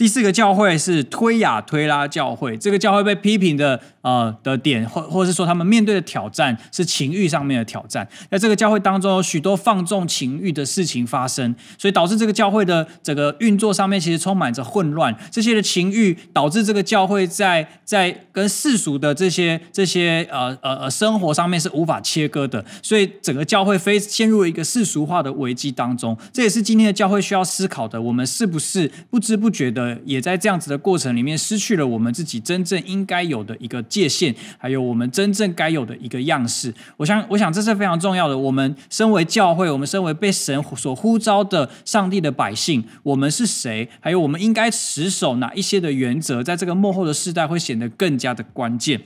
[0.00, 8.08] 第四个教会是推雅推拉教会，这个教会被批评的呃的点，或或是说他们面对的挑战是情欲上面的挑战。
[8.30, 15.14] 在这个教会当中，有许多放纵情欲的事情发生，所以导致这个教会的整个运作上面其实充满着混乱。
[15.30, 26.16] 这些的情欲导致这个教会在在跟世俗的这些这些呃呃呃生活上面是无法切割的，所以整个教会非陷入一个世俗化的危机当中。
[26.32, 29.89] 这也是今天的教会需要思考的：我们是不是不知不觉的？
[30.04, 36.74] 也在这样子的过程里面，失去了我们自己真正应该有的一个界限，还有我们真正该有的一个样式。
[36.96, 38.36] 我想，我想这是非常重要的。
[38.36, 43.88] 我们身为教会，我们身为被神所呼召的上帝的百姓，我们是谁？
[44.00, 49.00] 还有我们应该持守哪一些的原则，在这个幕后的世代会显得更加的关键。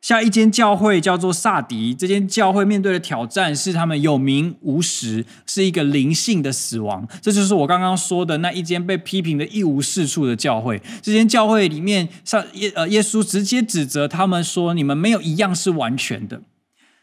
[0.00, 7.06] 下一间教会叫做撒迪，这间教会面对的挑战是他们有名无实，是一个灵性的死亡。
[7.20, 10.80] 这就是我刚刚说的那一间被批评的一无是处的教会。
[11.02, 16.42] 这间教会里面，上耶呃耶稣直接指责他们说：“你们没有一样是完全的，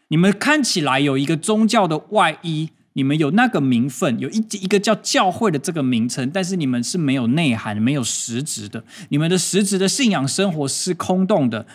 [0.08, 11.68] 你们看起来有一个宗教的外衣，你们有那个名分，有一一个叫教会的这个名称，但是你们是没有内涵、没有实质的，你们的实质的信仰生活是空洞的。”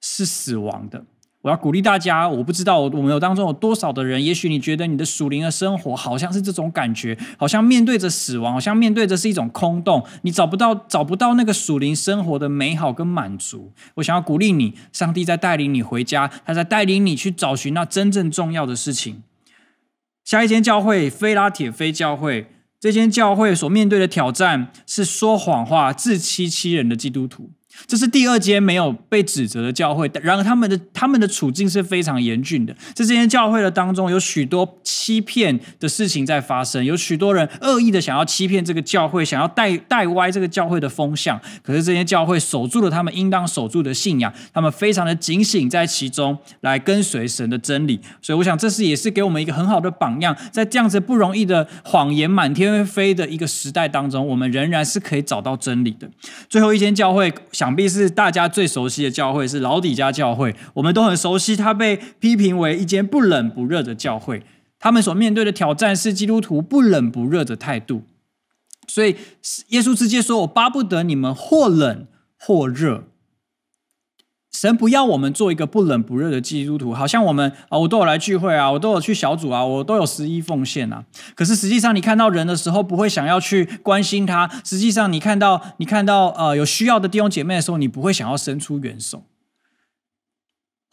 [0.00, 1.04] 是死亡的。
[1.42, 13.72] 我要鼓励大家，我不知道我们有当中有多少的人，也许你觉得你的属灵的生活好像是这种感觉，好像面对着死亡，好像面对着是一种空洞，你找不到找不到那个属灵生活的美好跟满足。
[13.94, 19.22] 我想要鼓励你，上帝在带领你回家，他在带领你去找寻那真正重要的事情。
[20.24, 27.52] 下一间教会，菲拉铁非教会，这间教会所面对的挑战是说谎话、自欺欺人的基督徒。
[27.86, 32.72] 这是第二间没有被指责的教会，然而他们的他们的处境是非常严峻的。
[32.94, 41.40] 在这间教会的当中，有许多欺骗的事情在发生，有许多人恶意的想要欺骗这个教会，想要带带歪这个教会的风向。
[41.62, 48.00] 可是这间教会守住了他们应当守住的信仰，他们非常的警醒在其中，来跟随神的真理。
[48.20, 56.10] 所以，我想这是也是给我们一个很好的榜样，在这样子不容易的谎言满天飞的一个时代当中，我们仍然是可以找到真理的。
[56.48, 57.67] 最后一间教会想。
[57.68, 61.54] 想必是大家最熟悉的教会，是老底家教会，我们都很熟悉。
[61.54, 64.42] 他被批评为一间不冷不热的教会，
[64.78, 68.04] 他们所面对的挑战是基督徒不冷不热的态度。
[68.86, 69.16] 所以
[69.68, 72.06] 耶稣直接说：“我巴不得你们或冷
[72.38, 73.04] 或热。”
[74.52, 81.04] 神不要我们做一个不冷不热的基督徒，好像我们啊，我都有来聚会啊，我都有去小组啊，我都有十一奉献啊。
[81.34, 89.22] 可是实际上，你看到人的时候，不会想要去关心他；实际上，你看到你看到呃有需要的弟兄姐妹的时候，你不会想要伸出援手。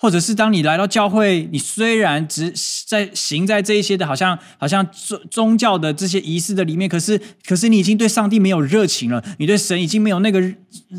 [0.06, 2.54] 或者是当你来到教会，你虽然只
[2.86, 10.40] 在行在这一些的，好像好像宗宗教的这些仪式的里面，可是可是你已经对上帝没有热情了，你对神已经没有那个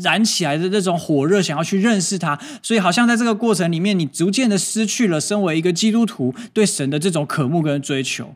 [0.03, 8.35] 燃起来的那种火热，想要去认识他，所以好像在这个过程里面，你逐渐的失去了身为一个基督徒对神的这种渴慕跟追求。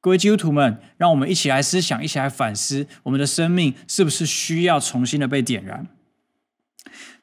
[0.00, 5.86] 各位基督徒们，让我们一起来思想，一起来反思，我们的生命是不是需要重新的被点燃？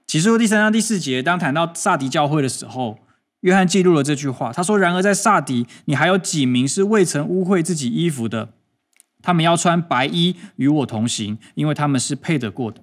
[0.10, 2.98] 启示录第三章第四节，当谈到撒迪教会的时候，
[3.42, 4.52] 约翰记录了这句话。
[4.52, 8.50] 他说：“然而在撒迪，你还有几名是未曾污秽自己衣服的，
[9.22, 12.82] 他们要穿白衣与我同行，因为他们是配得过的。”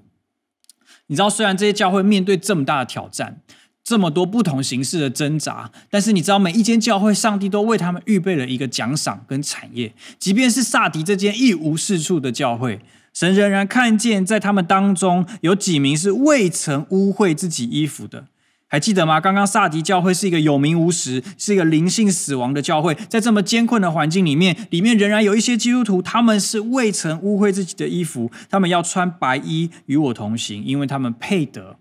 [1.09, 3.41] 你知道，虽然这些教会面对这么大的挑战，
[3.83, 9.93] 这么多不同形式的挣扎，但是你知道，每一间教会，上帝都为他们预备了一个奖赏跟产业。
[10.21, 12.81] 即便是撒迪这间一无是处的教会。
[13.17, 18.27] 神仍然看见，在他们当中有几名是未曾污秽自己衣服的，
[18.69, 19.19] 还记得吗？
[19.19, 31.79] 刚刚撒迪教会是一个有名无实、是一个灵性死亡的教会，在这么艰困的环境里面，里面仍然有一些基督徒，他们是未曾污秽自己的衣服，他们要穿白衣与我同行，因为他们配得。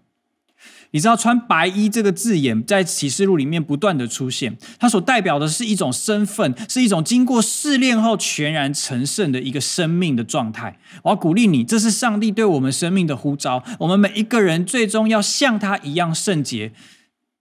[0.95, 10.79] 你知道“穿白衣”这个字眼在启示录里面不断的出现，它所代表的是一种身份，是一种经过试炼后全然成圣的一个生命的状态。
[11.03, 13.61] 我要鼓励你，这是上帝对我们生命的呼召。
[13.79, 16.71] 我们每一个人最终要像他一样圣洁，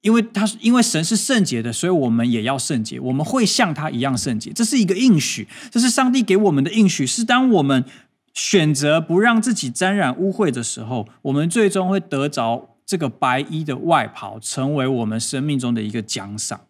[0.00, 2.98] 因为他因为神是圣洁的，所以我们也要圣洁。
[2.98, 7.06] 我们会像他一样圣洁，这是一个应许，这是上帝给我们的应许。
[7.06, 7.84] 是当我们
[8.32, 12.73] 选择不让自己沾染污秽的时候，我们最终会得着。
[12.86, 16.66] 这个白衣的外袍，成为我们生命中的一个奖赏。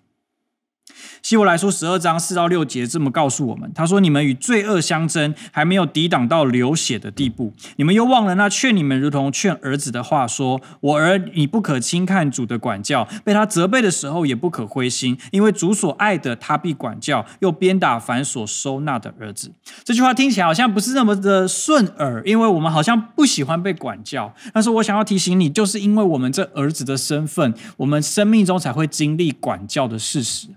[1.23, 19.51] 希伯来书十二章四到六节这么告诉我们：他说，你们与罪恶相争，还没有抵挡到流血的地步，你们又忘了那劝你们如同劝儿子的话，说：我儿，你不可轻看主的管教，被他责备的时候也不可灰心，因为主所爱的，他必管教，又鞭打凡所收纳的儿子。
[19.83, 24.35] 这句话听起来好像不是那么的顺耳，因为我们好像不喜欢被管教。
[24.53, 30.49] 但是我想要提醒你，就是因为我们这儿子的身份，我们生命中才会经历管教的事实。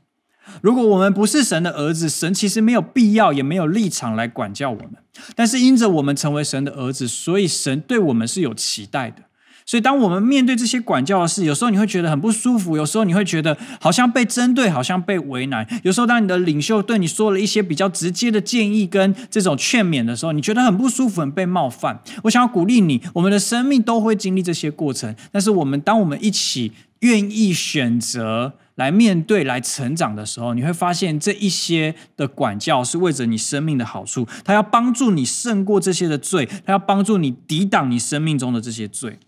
[0.61, 4.95] 如果我们不是神的儿子，神其实没有必要，也没有立场来管教我们。
[5.35, 9.23] 但是因着我们成为神的儿子，所以神对我们是有期待的。
[9.65, 15.67] 所以当我们面对这些管教的事，有时候你会觉得很不舒服，有时候你会觉得好像被针对，好像被为难。
[15.83, 22.01] 有时候当你的领袖对你说了一些比较直接的建议跟这种劝勉的时候，你觉得很不舒服，很被冒犯。
[22.23, 28.53] 我想要鼓励你，我们的生命都会经历这些过程，但是我们当我们一起愿意选择。
[28.77, 34.27] 来面对、来成长的时候，你会发现这一些的管教是为着你生命的好处。
[34.45, 39.19] 他要帮助你胜过这些的罪，他要帮助你抵挡你生命中的这些罪。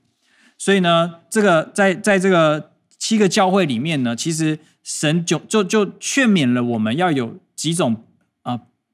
[0.57, 8.05] 所以呢，这个在在这个七个教会里面呢，其实神就就就劝勉了我们要有几种。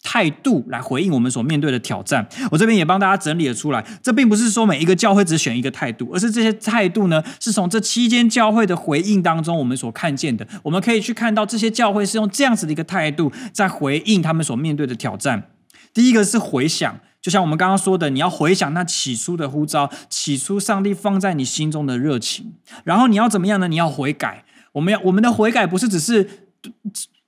[0.08, 3.84] 态度来回应我们所面对的挑战，我这边也帮大家整理了出来。
[4.04, 10.48] 这并不是说每一个教会只选一个态度，而是这些态度呢，是从这七间教会的回应当中我们所看见的。
[10.62, 15.50] 我们可以去看到这些教会是用这样子的一个态度在回应他们所面对的挑战。
[15.92, 22.54] 第一个是回想，就像我们刚刚说的，你要回想那起初的呼召，起初上帝放在你心中的热情。
[22.84, 23.68] 然后你要怎么样呢？
[23.68, 24.44] 你要悔改。
[24.74, 26.45] 我们要我们的悔改不是只是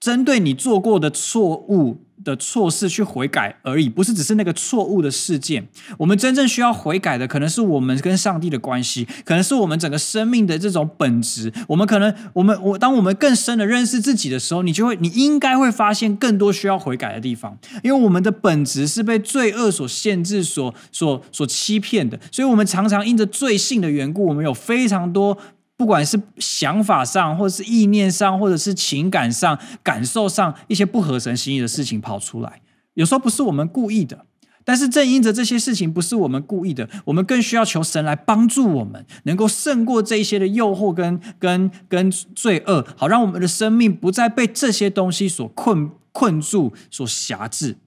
[0.07, 1.97] 针对你做过的错误。
[2.23, 5.65] 的错事去悔改而已，不是只是那个错误的事件。
[5.97, 11.53] 我们真正需要悔改的，可能是我们跟上帝的关系，可能是我们整个生命的这种本质。
[11.69, 17.57] 我们可能，我们我，当我们更深的认识自己的时候，你就会，你应该会发现更多需要悔改的地方。
[17.81, 25.37] 因为我们的本质是被罪恶所限制、所所所欺骗的，所以我们常常因着罪性的缘故，我们有非常多。
[25.77, 32.61] 不管是想法上，或者是意念上，或者是情感上、感受上一些不合神心意的事情跑出来，
[32.95, 34.25] 有时候不是我们故意的，
[34.65, 47.77] 但是正因着这些事情不是我们故意的，我们更需要求神来帮助我们，能够胜过这一些的诱惑跟跟跟罪恶，好让我们的生命不再被这些东西所困困住、所辖制。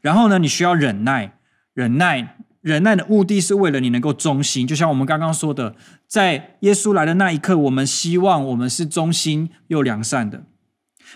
[0.00, 1.38] 然后呢，你需要忍耐，
[1.72, 2.36] 忍耐。
[2.66, 5.76] 忍耐的目的是为了你能够忠心，就像我们刚刚说的，
[6.08, 10.42] 在耶稣来的那一刻，我们希望我们是忠心又良善的。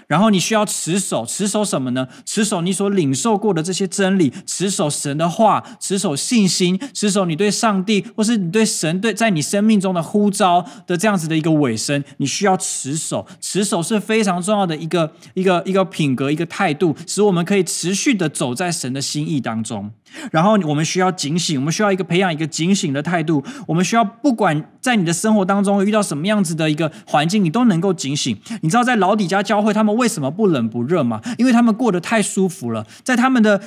[0.07, 2.07] 然后你需要持守，持守什么呢？
[2.25, 12.05] 持守你所领受过的这些真理，持守神的话，持守信心，持守你对上帝或是你对神对在你生命中的呼召的这样子的一个尾声。
[12.19, 19.91] 你需要持守，持守是非常重要的一个一个一个品格，一个态度，使我们可以持续的走在神的心意当中。
[20.33, 23.45] 然后我们需要警醒，我们需要一个培养一个警醒的态度。
[23.67, 28.39] 我们需要不管在你的生活当中遇到什么样子的一个环境，你都能够警醒。
[28.63, 31.21] 你知道在老底嘉教会他们为什么不冷不热吗？
[31.39, 32.87] 因为他们过得太舒服了。
[33.03, 33.61] 在他们的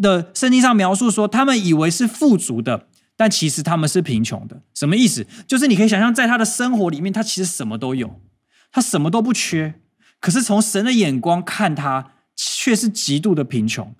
[0.00, 2.86] 的圣经上描述说，他们以为是富足的，
[3.16, 4.62] 但其实他们是贫穷的。
[4.74, 5.26] 什么意思？
[5.46, 8.20] 就是你可以想象，在他的生活里面，他其实什么都有，
[8.70, 9.74] 他什么都不缺。
[10.20, 13.94] 可是从神的眼光看他，却是极度的贫穷。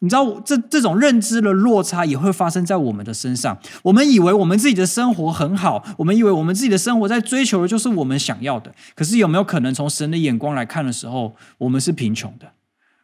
[0.00, 3.58] 你知道这这种认知的落差也会发生在我们的身上。
[3.82, 8.72] 我们以为我们自己的生活很好，我们以为我们自己的生活在追求的就是我们想要的。
[8.94, 12.52] 可是有没有可能从神的眼光来看的时候，我们是贫穷的，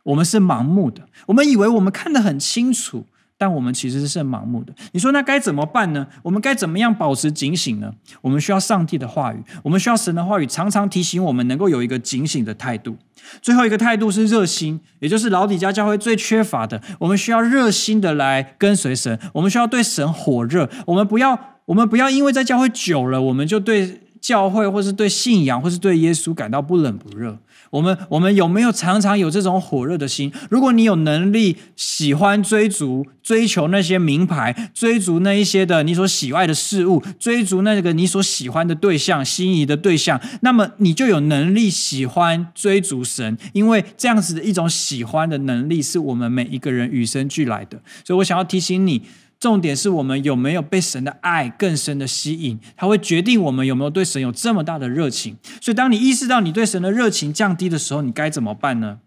[0.05, 1.03] 我们是盲目的。
[1.27, 3.07] 我们以为我们看得很清楚。
[3.37, 4.73] 但我们其实是很盲目的。
[4.93, 6.07] 你说那该怎么办呢？
[6.23, 7.93] 我们该怎么样保持警醒呢？
[8.23, 12.97] 我们需要上帝的话语，我们需要神的话语，常常提醒我们能够有一个警醒的态度。
[13.41, 16.81] 最后一个态度是热心，也就是老底嘉教会最缺乏的。
[16.99, 20.69] 我们需要热心的来跟随神，我们需要对神火热。
[20.87, 27.39] 我们不要，我们不要因为在教会久了，我们就对教会或是对信仰或是对耶稣感到不冷不热。
[27.75, 30.33] 我们我们有没有常常有这种火热的心？
[30.49, 47.83] 如果你有能力喜欢追逐、追求那些名牌，追逐那一些的你所喜爱的事物，追逐那个你所喜欢的对象、心仪的对象，那么你就有能力喜欢追逐神，因为这样子的一种喜欢的能力是我们每一个人与生俱来的。
[48.05, 49.03] 所以我想要提醒你。
[49.45, 55.37] 重点是我们有没有被神的爱更深的吸引，它会决定我们有没有对神有这么大的热情。
[55.61, 59.01] 所以，当你意识到你对神的热情降低的时候，你该怎么办呢？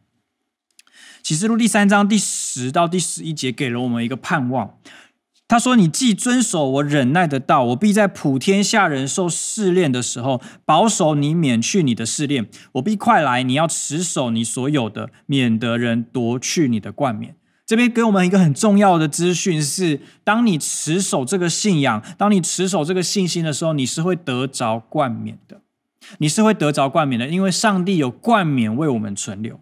[1.24, 4.76] 启示录第三章第十到第十一节给了我们一个盼望。
[5.48, 12.48] 他说：“你既遵守我忍耐的道，我必在普天下人受试炼的时候，保守你免去你的试炼。
[12.74, 17.34] 我必快来，你要持守你所有的，免得人夺去你的冠冕。”
[17.68, 25.62] 这边给我们一个很重要的资讯是：当你持守这个信仰，当你持守这个信心的时候，你是会得着冠冕的。
[26.20, 29.60] 你是会得着冠冕的，因为上帝有冠冕为我们存留。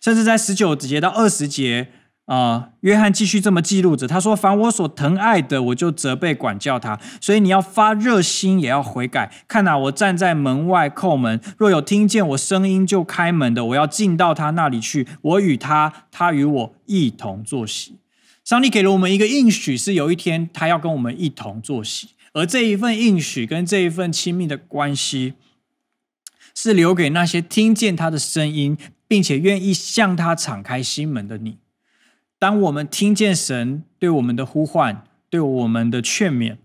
[0.00, 1.88] 甚至在十九节到二十节。
[2.26, 6.98] 啊、约翰继续这么记录着，他说：“凡我所疼爱的，我就责备管教他。
[7.20, 9.32] 所以你要发热心，也要悔改。
[9.46, 17.98] 看哪，我站在门外叩门，若有听见我声音就开门的，我要进到他那里去，我与他，他与我一同坐席。”
[18.44, 25.34] 上帝给了我们一个应许，是有一天他要跟我们一同坐席，而这一份应许跟这一份亲密的关系，
[26.56, 31.58] 是留给那些听见他的声音，并且愿意向他敞开心门的你。
[32.46, 36.58] 当我们听见神对我们的呼唤，对我们的劝勉，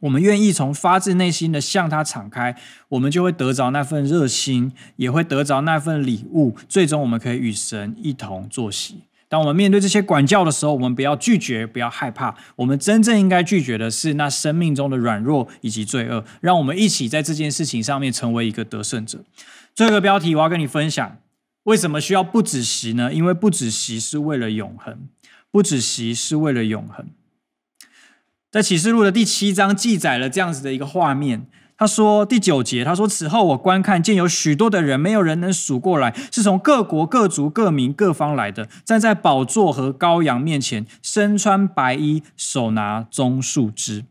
[0.00, 2.56] 我们愿意从发自内心的向他敞开，
[2.88, 6.56] 我们就会得着那份热心，也会得着那份礼物。
[6.66, 9.02] 最终，我们可以与神一同坐席。
[9.28, 12.34] 当我们面对这些管教的时候，我们不要拒绝，不要害怕。
[12.56, 16.24] 我们真正应该拒绝的是那生命中的软弱以及罪恶。
[16.40, 19.22] 让我们一起在这件事情上面成为一个得胜者。
[19.74, 21.18] 最后一个标题，我要跟你分享。
[21.66, 23.12] 为什么需要不止息呢？
[23.12, 25.08] 因为不止息是为了永恒，
[25.50, 27.06] 不止息是为了永恒。
[28.50, 31.46] 在启示录的第七章记载了这样子的一个画面。
[31.78, 44.06] 他说第九节，他说：“此后我观看，见有许多的人，没有人能数过来，是从各国、各族、各民、各方来的，站在宝座和羔羊面前，身穿白衣，手拿棕树枝。”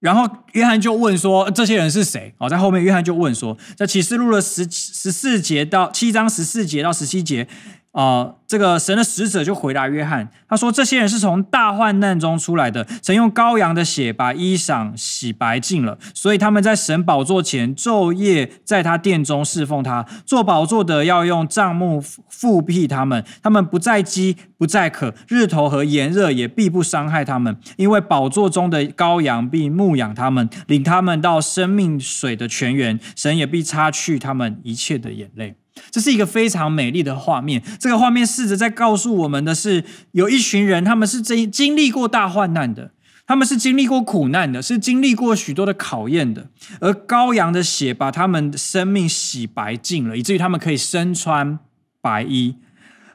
[0.00, 7.48] 然后约翰就问说：“这些人是谁？”哦，在后面约翰就问说：“在启示录的十十四节到七章十四节到十七节。”
[7.92, 20.06] 啊、这个神的使者就回答约翰，他说：“这些人是从大患难中出来的，曾用羔羊的血把衣裳洗白净了，所以他们在神宝座前昼夜在他殿中侍奉他。
[20.24, 33.00] 做宝座的要用帐幕覆庇他们，他们不再饥，不再渴，日头和炎热也必不伤害他们，因为宝座中的羔羊必牧养他们，领他们到生命水的泉源。
[33.16, 35.56] 神也必擦去他们一切的眼泪。”
[35.90, 37.62] 这是一个非常美丽的画面。
[37.78, 42.92] 这个画面试着在告诉我们的是，有一群人，他们是经经历过大患难的，
[43.26, 46.48] 他们是经历过苦难的，是经历过许多的考验的。
[46.80, 51.58] 而羔羊的血把他们的生命洗白净了，以至于他们可以身穿
[52.00, 52.56] 白衣，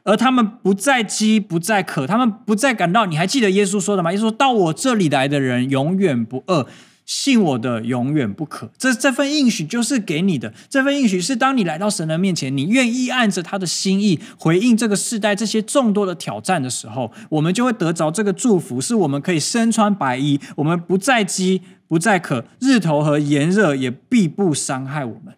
[0.04, 3.06] 而他们不再饥，不再渴，他们不再感到。
[3.06, 4.12] 你还记得耶稣说的吗？
[4.12, 6.68] 耶稣说到我这里来的人永远不饿。
[7.04, 8.70] 信我的永远不可。
[8.78, 25.34] 这这份应许就是给你的，这份应许是当你来到神的面前，你愿意按着他的心意回应这个世代这些众多的挑战的时候，我们就会得着这个祝福，是我们可以身穿白衣，我们不再饥，不再渴，日头和炎热也必不伤害我们。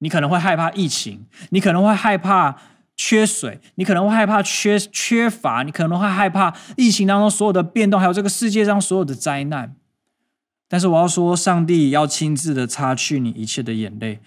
[0.00, 2.56] 你可能会害怕疫情，你可能会害怕。
[2.96, 9.74] 缺水，你可能会害怕缺缺乏，你可能会害怕疫情当中所有的变动，还有这个世界上所有的灾难。
[10.74, 14.18] 但是我要说，上帝要亲自的擦去你一切的眼泪，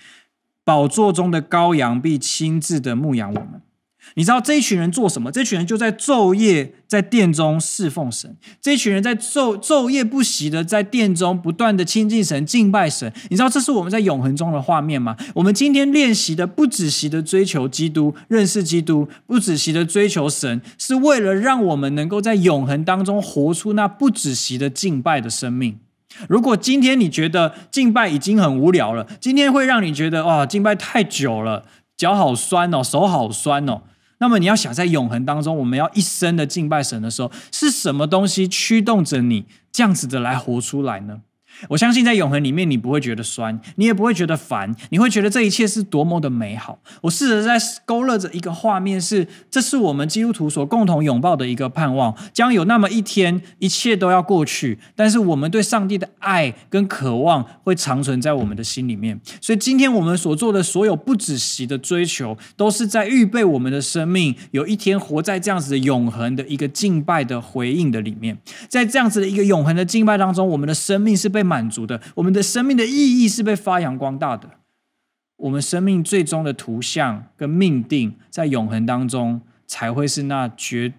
[0.64, 3.62] 宝座中的羔羊必亲自的牧养我们。
[4.16, 5.30] 你知道这一群人做什么？
[5.30, 8.38] 这群人就在昼夜在殿中侍奉神。
[8.62, 13.12] 这群人在昼昼夜不息的在殿中不断的亲近神、敬拜神。
[13.30, 15.18] 你知道这是我们在永恒中的画面吗？
[15.36, 25.78] 我们今天练习的不止息的追求基督、认识基督，不止息的追求神，是为了让我们能够在永恒当中活出那不止息的敬拜的生命。
[26.28, 31.66] 如果今天你觉得敬拜已经很无聊了，今天会让你觉得哇，敬拜太久了，
[31.96, 33.82] 脚好酸哦，手好酸哦。
[34.20, 41.22] 那么你要想在永恒当中，我们要一生的敬拜神的时候，是什么东西驱动着你这样子的来活出来呢？
[41.70, 46.78] 我相信在永恒里面，你不会觉得酸，你也不会觉得烦，你会觉得这一切是多么的美好。
[47.02, 59.20] 我试着在勾勒着一个画面是，这是我们基督徒所共同拥抱的一个盼望，将有那么一天，一切都要过去，但是我们对上帝的爱跟渴望会长存在我们的心里面。
[59.42, 68.38] 所以今天我们所做的所有不止息的追求，都是在预备我们的生命，有一天活在这样子的永恒的一个敬拜的回应的里面，
[68.68, 71.47] 在这样子的一个永恒的敬拜当中，我们的生命是被。
[71.48, 74.50] 满足的，我们的生命的意义是被发扬光大的。
[75.38, 80.94] 我们生命最终的图像跟命定，在永恒当中才会是那绝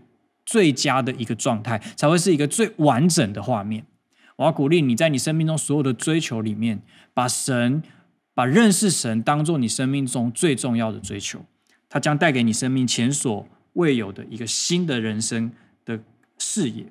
[0.46, 3.84] 最佳的一个状态，才会是一个最完整的画面。
[4.36, 6.80] 我要鼓励你在你生命中所有的追求里面，
[7.12, 7.82] 把神、
[8.32, 11.44] 把认识神当做你生命中最重要的追求，
[11.88, 15.50] 它将带给你生命前所未有的一个新的人生
[15.84, 15.98] 的
[16.38, 16.86] 视野。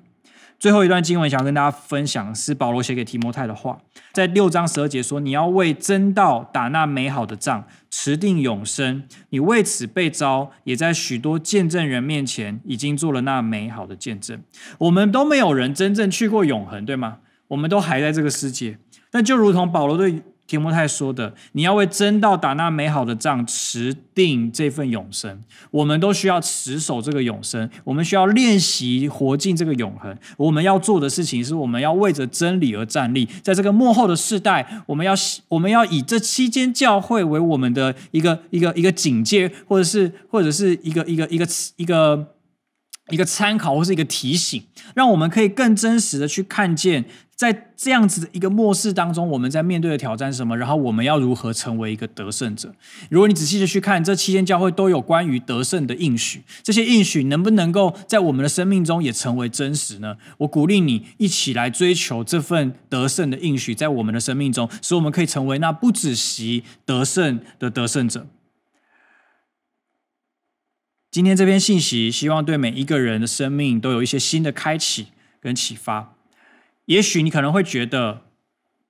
[0.58, 3.78] 最后一段经文想要跟大家分享，是保罗写给提摩太的话，
[4.12, 9.04] 在六章十二节说：“你要为真道打那美好的仗，持定永生。
[9.30, 14.42] 你为此被召，也在许多见证人面前已经做了那美好的见证。”
[14.78, 17.18] 我们都没有人真正去过永恒，对吗？
[17.48, 18.78] 我们都还在这个世界，
[19.10, 20.22] 但就如同保罗对。
[20.48, 25.44] 提摩太说的：“你要为真道打那美好的仗，持定这份永生。
[25.70, 30.16] 我们都需要持守这个永生，我们需要练习活进这个永恒。
[30.38, 33.28] 我们要做的事情是，我们要为着真理而站立。
[33.42, 35.12] 在这个幕后的世代，我们要
[35.48, 41.46] 我们要以这七间教会为我们的一个一个一个警戒，或者是或者是一个一个一个
[41.76, 42.26] 一个
[43.10, 44.62] 一个参考，或是一个提醒，
[44.94, 47.04] 让我们可以更真实的去看见。”
[47.38, 50.58] 在这样子的一个末世当中，我们在面对的挑战是什么？
[50.58, 52.74] 然后我们要如何成为一个得胜者？
[53.10, 60.16] 如果你仔细的去看，这七间教会都有关于得胜的应许，这些应许能不能够在我们的生命中也成为真实呢？
[60.38, 68.26] 我鼓励你一起来追求这份得胜的应许，在我们的生命中，使我们可以成为那不止息得胜的得胜者。
[71.10, 75.08] 今天这篇信息，希望对每一个人的生命都有一些新的开启
[75.40, 76.14] 跟启发。
[76.84, 78.24] 也许你可能会觉得，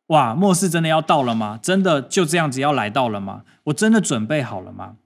[0.09, 1.61] 哇，末世真的要到了吗？
[1.63, 3.45] 真的就这样子要来到了吗？
[3.65, 4.97] 我真的准备好了吗？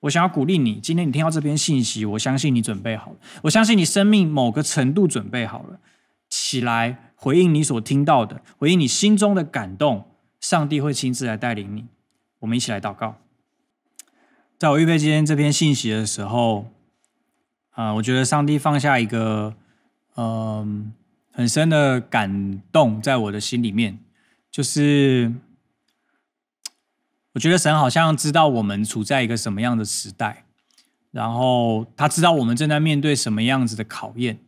[0.00, 5.78] 我想要鼓励你，今天你听到这篇信息，我相信你准备好了，我相信你生命某个程度准备好了，
[6.28, 10.08] 起来回应你所听到的，回应你心中的感动，
[10.40, 11.84] 上帝会亲自来带领你。
[12.40, 13.16] 我们一起来祷告。
[14.58, 16.66] 在我预备今天这篇信息的时候，
[17.70, 19.54] 啊、我觉得上帝放下一个，
[20.16, 20.92] 嗯、
[21.30, 24.00] 很深的感动在我的心里面，
[24.50, 25.32] 就是
[27.34, 30.44] 我觉得神好像知道我们处在一个什么样的时代，
[31.12, 34.40] 然后他知道我们正在面对什么样子的考验。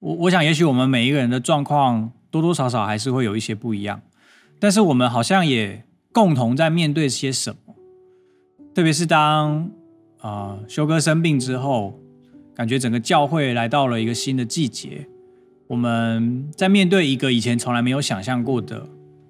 [0.00, 4.02] 我我想，也许我们每一个人的状况多多少少还是会有一些不一样，
[4.58, 7.69] 但是我们好像也共同在面对些什么。
[8.74, 9.70] 特别是当
[10.20, 11.98] 啊修哥生病之后，
[12.54, 15.06] 感觉整个教会来到了一个新的季节。
[15.66, 18.84] 我们在面对一个以前从来没有想象过的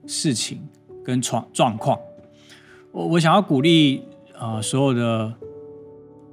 [0.07, 0.61] 事情
[1.05, 1.99] 跟状状况，
[2.93, 4.03] 我我想要鼓励
[4.38, 5.34] 啊、所有的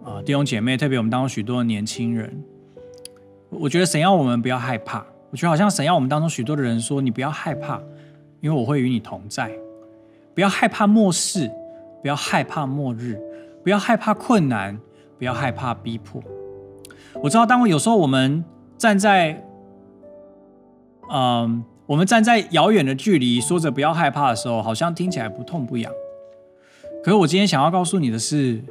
[0.03, 2.41] 啊、弟兄姐妹，特别我们当中许多的年轻人，
[3.49, 7.81] 我觉得神要我们不要害怕，我觉得好像神要我们当中许多的人说，你不要害怕，
[8.39, 9.51] 因为我会与你同在，
[10.33, 11.51] 不要害怕末世，
[12.07, 13.19] 不要害怕末日，
[13.61, 14.79] 不要害怕困难，
[15.19, 16.23] 不要害怕逼迫。
[17.21, 18.45] 我知道，当我有时候我们
[18.77, 19.45] 站在
[21.11, 25.91] 嗯，我们站在遥远的距离，说着不要害怕的时候，好像听起来不痛不痒。
[27.03, 28.61] 可是我今天想要告诉你的是，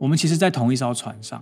[0.00, 1.40] 我们其实，在同一艘船上，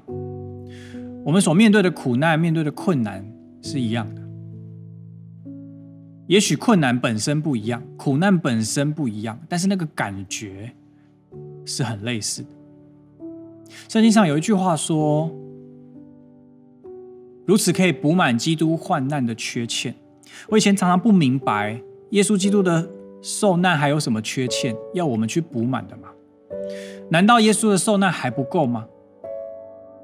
[1.24, 3.26] 我们所面对的苦难、面对的困难
[3.62, 4.20] 是一样的。
[6.26, 10.70] 也许困难本身不一样，苦难本身不一样，但是那个感觉
[11.66, 12.48] 是很类似的。
[13.88, 15.30] 圣经上有一句话说
[17.44, 19.94] ：“如此可以补满基督患难的缺欠。”
[20.48, 22.88] 我以前常常不明白，耶稣基督的
[23.20, 26.08] 受难还有什么缺欠要我们去补满的吗？
[27.10, 28.86] 难道耶稣的受难还不够吗？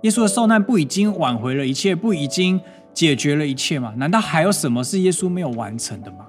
[0.03, 2.61] 耶稣的受难不已经挽回了一切，不已经
[2.93, 3.95] 解决了一切吗？
[3.97, 6.29] 难道还有什么是耶稣没有完成的吗？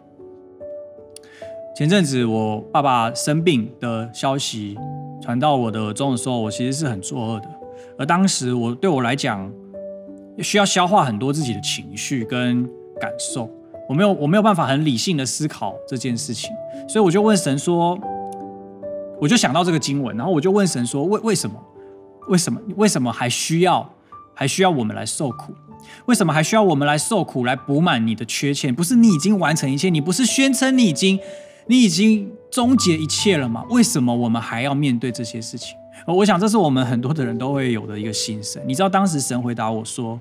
[1.75, 4.77] 前阵子我爸爸生病的消息
[5.23, 7.47] 传到我的耳中的时候，我其实是很作恶的。
[7.97, 9.49] 而当时我对我来讲，
[10.39, 12.69] 需要消化很多自己的情绪跟
[12.99, 13.49] 感受。
[13.87, 16.51] 我没有，我没有办法很理性的思考这件事情，
[16.89, 17.97] 所以我就问神说，
[19.21, 21.55] 我就想到这个经文，然后我就问神说，为为什么，
[22.27, 23.89] 为什么，为什么还需要，
[24.33, 25.53] 还需要我们来受苦？
[26.05, 28.75] 为什么还需要我们来受苦，来补满你的缺欠？
[28.75, 31.17] 不是你已经完成一切，你不是宣称你已经，
[31.67, 33.63] 你已经终结一切了吗？
[33.69, 35.77] 为什么我们还要面对这些事情？
[36.07, 38.61] 我想这是我们很多的人都会有的一个心声。
[38.65, 40.19] 你知道当时神回答我说。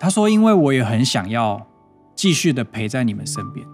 [0.00, 1.66] 他说：“因为我也很想要
[2.14, 3.66] 继续的陪在你们身边，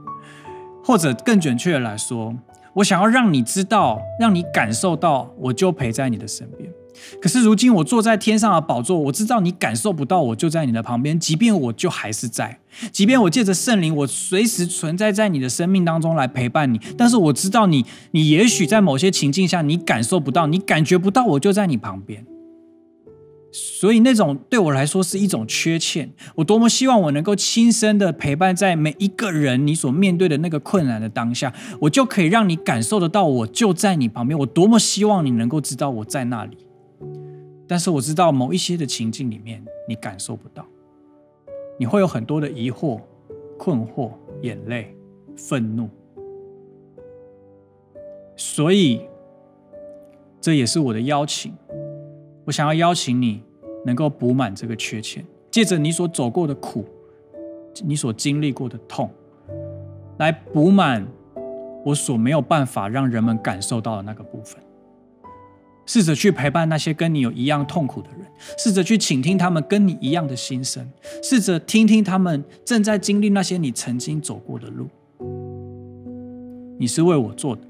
[0.82, 2.34] 或者更准确的来说，
[2.72, 6.72] 我想要让你知道，让你感受到，我就陪在你的身边。
[7.20, 11.18] 可是如今我坐在天上的宝座，我知道你感受不到，我就在你的旁边。
[11.18, 12.60] 即便我就还是在，
[12.92, 16.80] 即便我借着圣灵，我随时存在在你的生命当中来陪伴你。
[16.96, 22.24] 但是我知道你，你也许在某些情境下，你感受不到，你感觉不到，我就在你旁边。”
[23.56, 26.12] 所以那种对我来说是一种缺欠。
[26.34, 34.36] 我多么希望我能够亲身的陪伴在每一个人你所面对的那个困难的当下，我就可以让你感受得到，我就在你旁边。
[34.40, 36.56] 我多么希望你能够知道我在那里。
[37.74, 40.64] 但是我知道某一些的情境里面，你感受不到，
[41.76, 43.00] 你会有很多的疑惑、
[43.58, 44.12] 困惑、
[44.42, 44.96] 眼泪、
[45.36, 45.88] 愤怒。
[48.36, 49.00] 所以
[50.40, 51.52] 这也是我的邀请。
[52.44, 53.42] 我想要邀请你，
[53.84, 56.84] 能够补满这个缺欠，借着你所走过的苦，
[57.84, 59.10] 你所经历过的痛，
[60.18, 61.04] 来补满
[61.84, 64.62] 我所没有办法让人们感受到的那个部分。
[65.86, 68.26] 试着去陪伴那些跟你有一样痛苦的人，
[68.58, 70.88] 试着去倾听他们跟你一样的心声，
[71.22, 74.88] 试着听听他们正在经历那些你曾经走过的路。
[76.78, 77.62] 你是为我做的，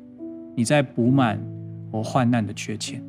[0.56, 1.38] 你在补满
[1.90, 3.02] 我患难的缺欠。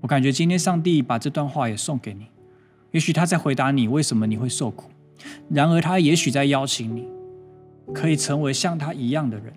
[0.00, 2.26] 我感觉今天上帝把这段话也送给你，
[2.90, 4.90] 也许他在回答你为什么你会受苦，
[5.50, 7.06] 然而他也许在邀请你，
[7.94, 9.52] 可以成为像他一样的人，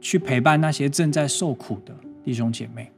[0.00, 1.94] 去陪伴那些正在受苦的
[2.24, 2.90] 弟兄姐妹。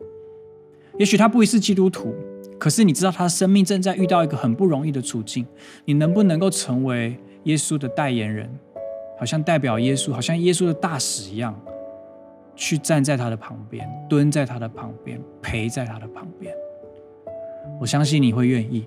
[0.98, 2.14] 也许他不是基督徒，
[2.58, 5.44] 可是你知道他的生命正在遇到一个很不容易的处境，
[5.84, 8.48] 你能不能够成为耶稣的代言人，
[9.18, 11.58] 好像代表耶稣，好像耶稣的大使一样？
[12.56, 16.54] 去站在他的旁边，蹲在他的旁边，陪在他的旁边。
[17.80, 18.86] 我相信你会愿意，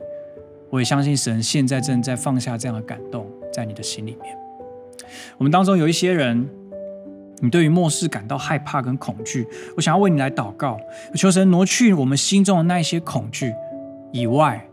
[0.70, 4.34] 我也相信神现在正在放下这样的感动在你的心里面。
[5.38, 6.48] 我们当中有一些人，
[7.40, 10.80] 你对于末世感到害怕跟恐惧，我想要为你来祷告，
[11.16, 13.54] 求神挪去我们心中的那一些恐惧
[14.12, 14.67] 以外。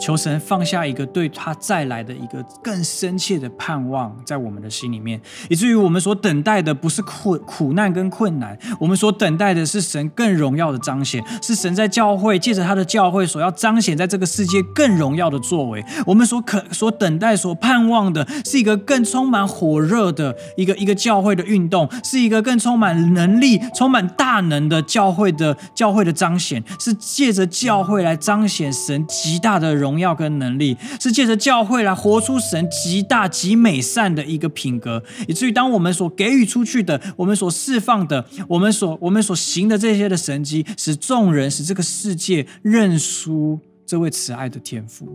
[0.00, 5.20] 求神放下一个对他再来的一个更深切的盼望在我们的心里面，
[5.50, 15.84] 以至于我们所等待的不是苦苦难跟困难，我们所等待的是神更荣耀的彰显，是神在教会借着他的教会所要彰显在这个世界更荣耀的作为。
[16.06, 29.89] 我们所可所等待、所盼望的是一个更充满火热的一个一个教会的运动，是一个更充满能力、充满大能的教会的教会的彰显，是借着教会来彰显神极大的荣。
[29.90, 45.08] 荣耀跟能力是借着教会来活出神极大极美善的一个品格，以至于当我们所给予出去的，我们所释放的，我们所我们所行的这些的神迹，使众人使这个世界认输这位慈爱的天父，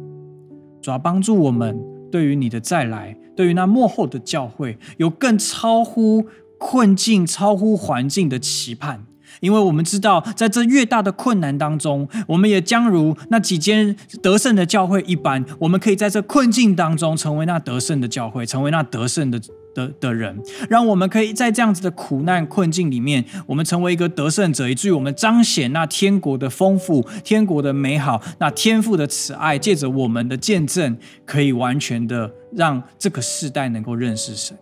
[0.82, 1.80] 主要帮助我们
[2.12, 6.26] 对于你的再来，对于那幕后的教会，有更超乎
[6.60, 9.06] 困境、超乎环境的期盼。
[9.40, 19.40] 因为我们知道，在这越大的困难当中，我们也将如那几间得胜的教会一般，我们可以在这困境当中成为那得胜的教会，成为那得胜的
[19.74, 20.38] 的的人，
[20.70, 34.58] 让我们可以在这样子的苦难困境里面，我们成为一个得胜者，以至于我们彰显那天国的丰富、天国的美好、那天父的慈爱，借着我们的见证，可以完全的让这个世代能够认识神。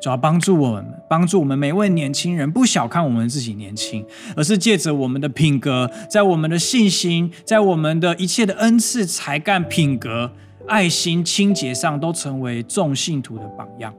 [0.00, 10.32] 主要帮助我们，帮助我们每位年轻人，不小看我们自己年轻，而是借着我们的品格，在我们的信心，在我们的一切的恩赐、才干、品格、
[10.66, 13.92] 爱心、清洁上，都成为众信徒的榜样。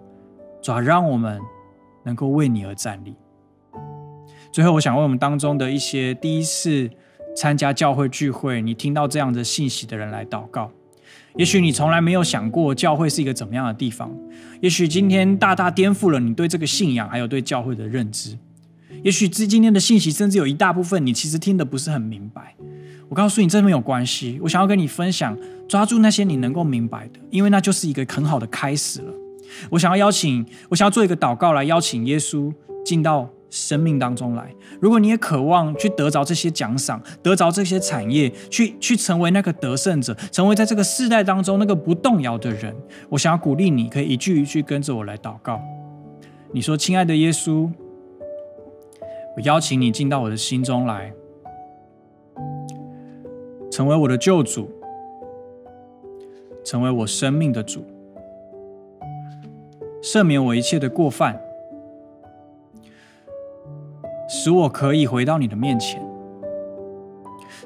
[0.62, 1.40] 主要让我们
[2.04, 3.14] 能够为你而站立。
[4.52, 6.90] 最后，我想为我们当中的一些第一次
[7.36, 10.72] 参加教会聚会，你听到这样的信息的人来祷告。
[11.40, 14.12] 也许你从来没有想过教会是一个怎么样的地方，
[14.60, 18.38] 也许今天大大颠覆了你对这个信仰还有对教会的认知。
[19.04, 22.54] 也许这今天的信息，甚至有一大部分你其实听得不是很明白。
[23.08, 24.38] 我告诉你，这没有关系。
[24.42, 25.38] 我想要跟你分享，
[25.70, 29.14] 抓住那些你能够明白的，因为那就是一个很好的开始了。
[29.70, 33.30] 我想要邀请，我想要做一个祷告来邀请耶稣进到。
[33.50, 42.76] 生命当中来，如果你也渴望去得着这些奖赏，得着这些产业，去去成为那个得胜者，成为在这个世代当中那个不动摇的人，
[43.10, 45.60] 我想要鼓励你，可以一句一句跟着我来祷告。
[46.52, 47.70] 你说：“亲爱的耶稣，
[49.36, 51.12] 我邀请你进到我的心中来，
[53.72, 54.70] 成为我的救主，
[56.64, 57.84] 成为我生命的主，
[60.04, 61.40] 赦免我一切的过犯。”
[64.32, 66.00] 使我可以回到你的面前，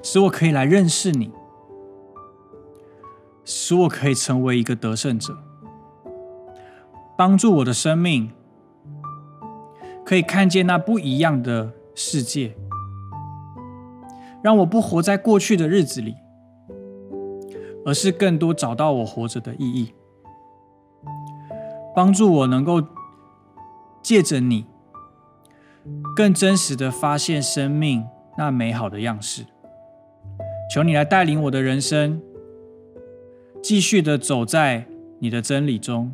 [0.01, 1.29] 使我可以来认识你，
[3.43, 5.37] 使我可以成为一个得胜者，
[7.17, 8.31] 帮助我的生命
[10.05, 12.55] 可以看见那不一样的世界，
[14.41, 16.15] 让我不活在过去的日子里，
[17.85, 19.93] 而是更多找到我活着的意义，
[21.93, 22.81] 帮助我能够
[24.01, 24.65] 借着你。
[26.15, 28.05] 更真实的发现生命
[28.37, 29.45] 那美好的样式，
[30.71, 32.21] 求你来带领我的人生，
[33.63, 34.85] 继续的走在
[35.19, 36.11] 你的真理中，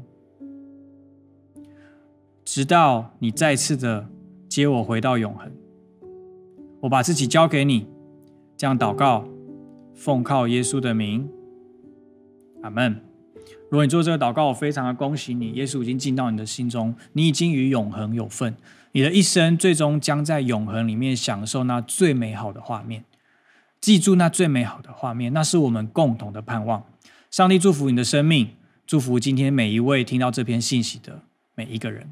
[2.46, 4.08] 直到你再次的
[4.48, 5.52] 接我回到永恒。
[6.82, 7.86] 我把自己交给你，
[8.56, 9.28] 这样祷告，
[9.94, 11.30] 奉靠耶稣的名，
[12.62, 13.02] 阿门。
[13.70, 18.56] 如果你做这个祷告，我非常的恭喜你，耶稣已经进到你的心中，你已经与永恒有份。
[18.92, 23.04] 你的一生最终将在永恒里面享受那最美好的画面，
[23.80, 26.84] 记住那最美好的画面，那是我们共同的盼望。
[27.30, 28.50] 上帝祝福你的生命，
[28.88, 31.22] 祝福今天每一位听到这篇信息的
[31.54, 32.10] 每一个人。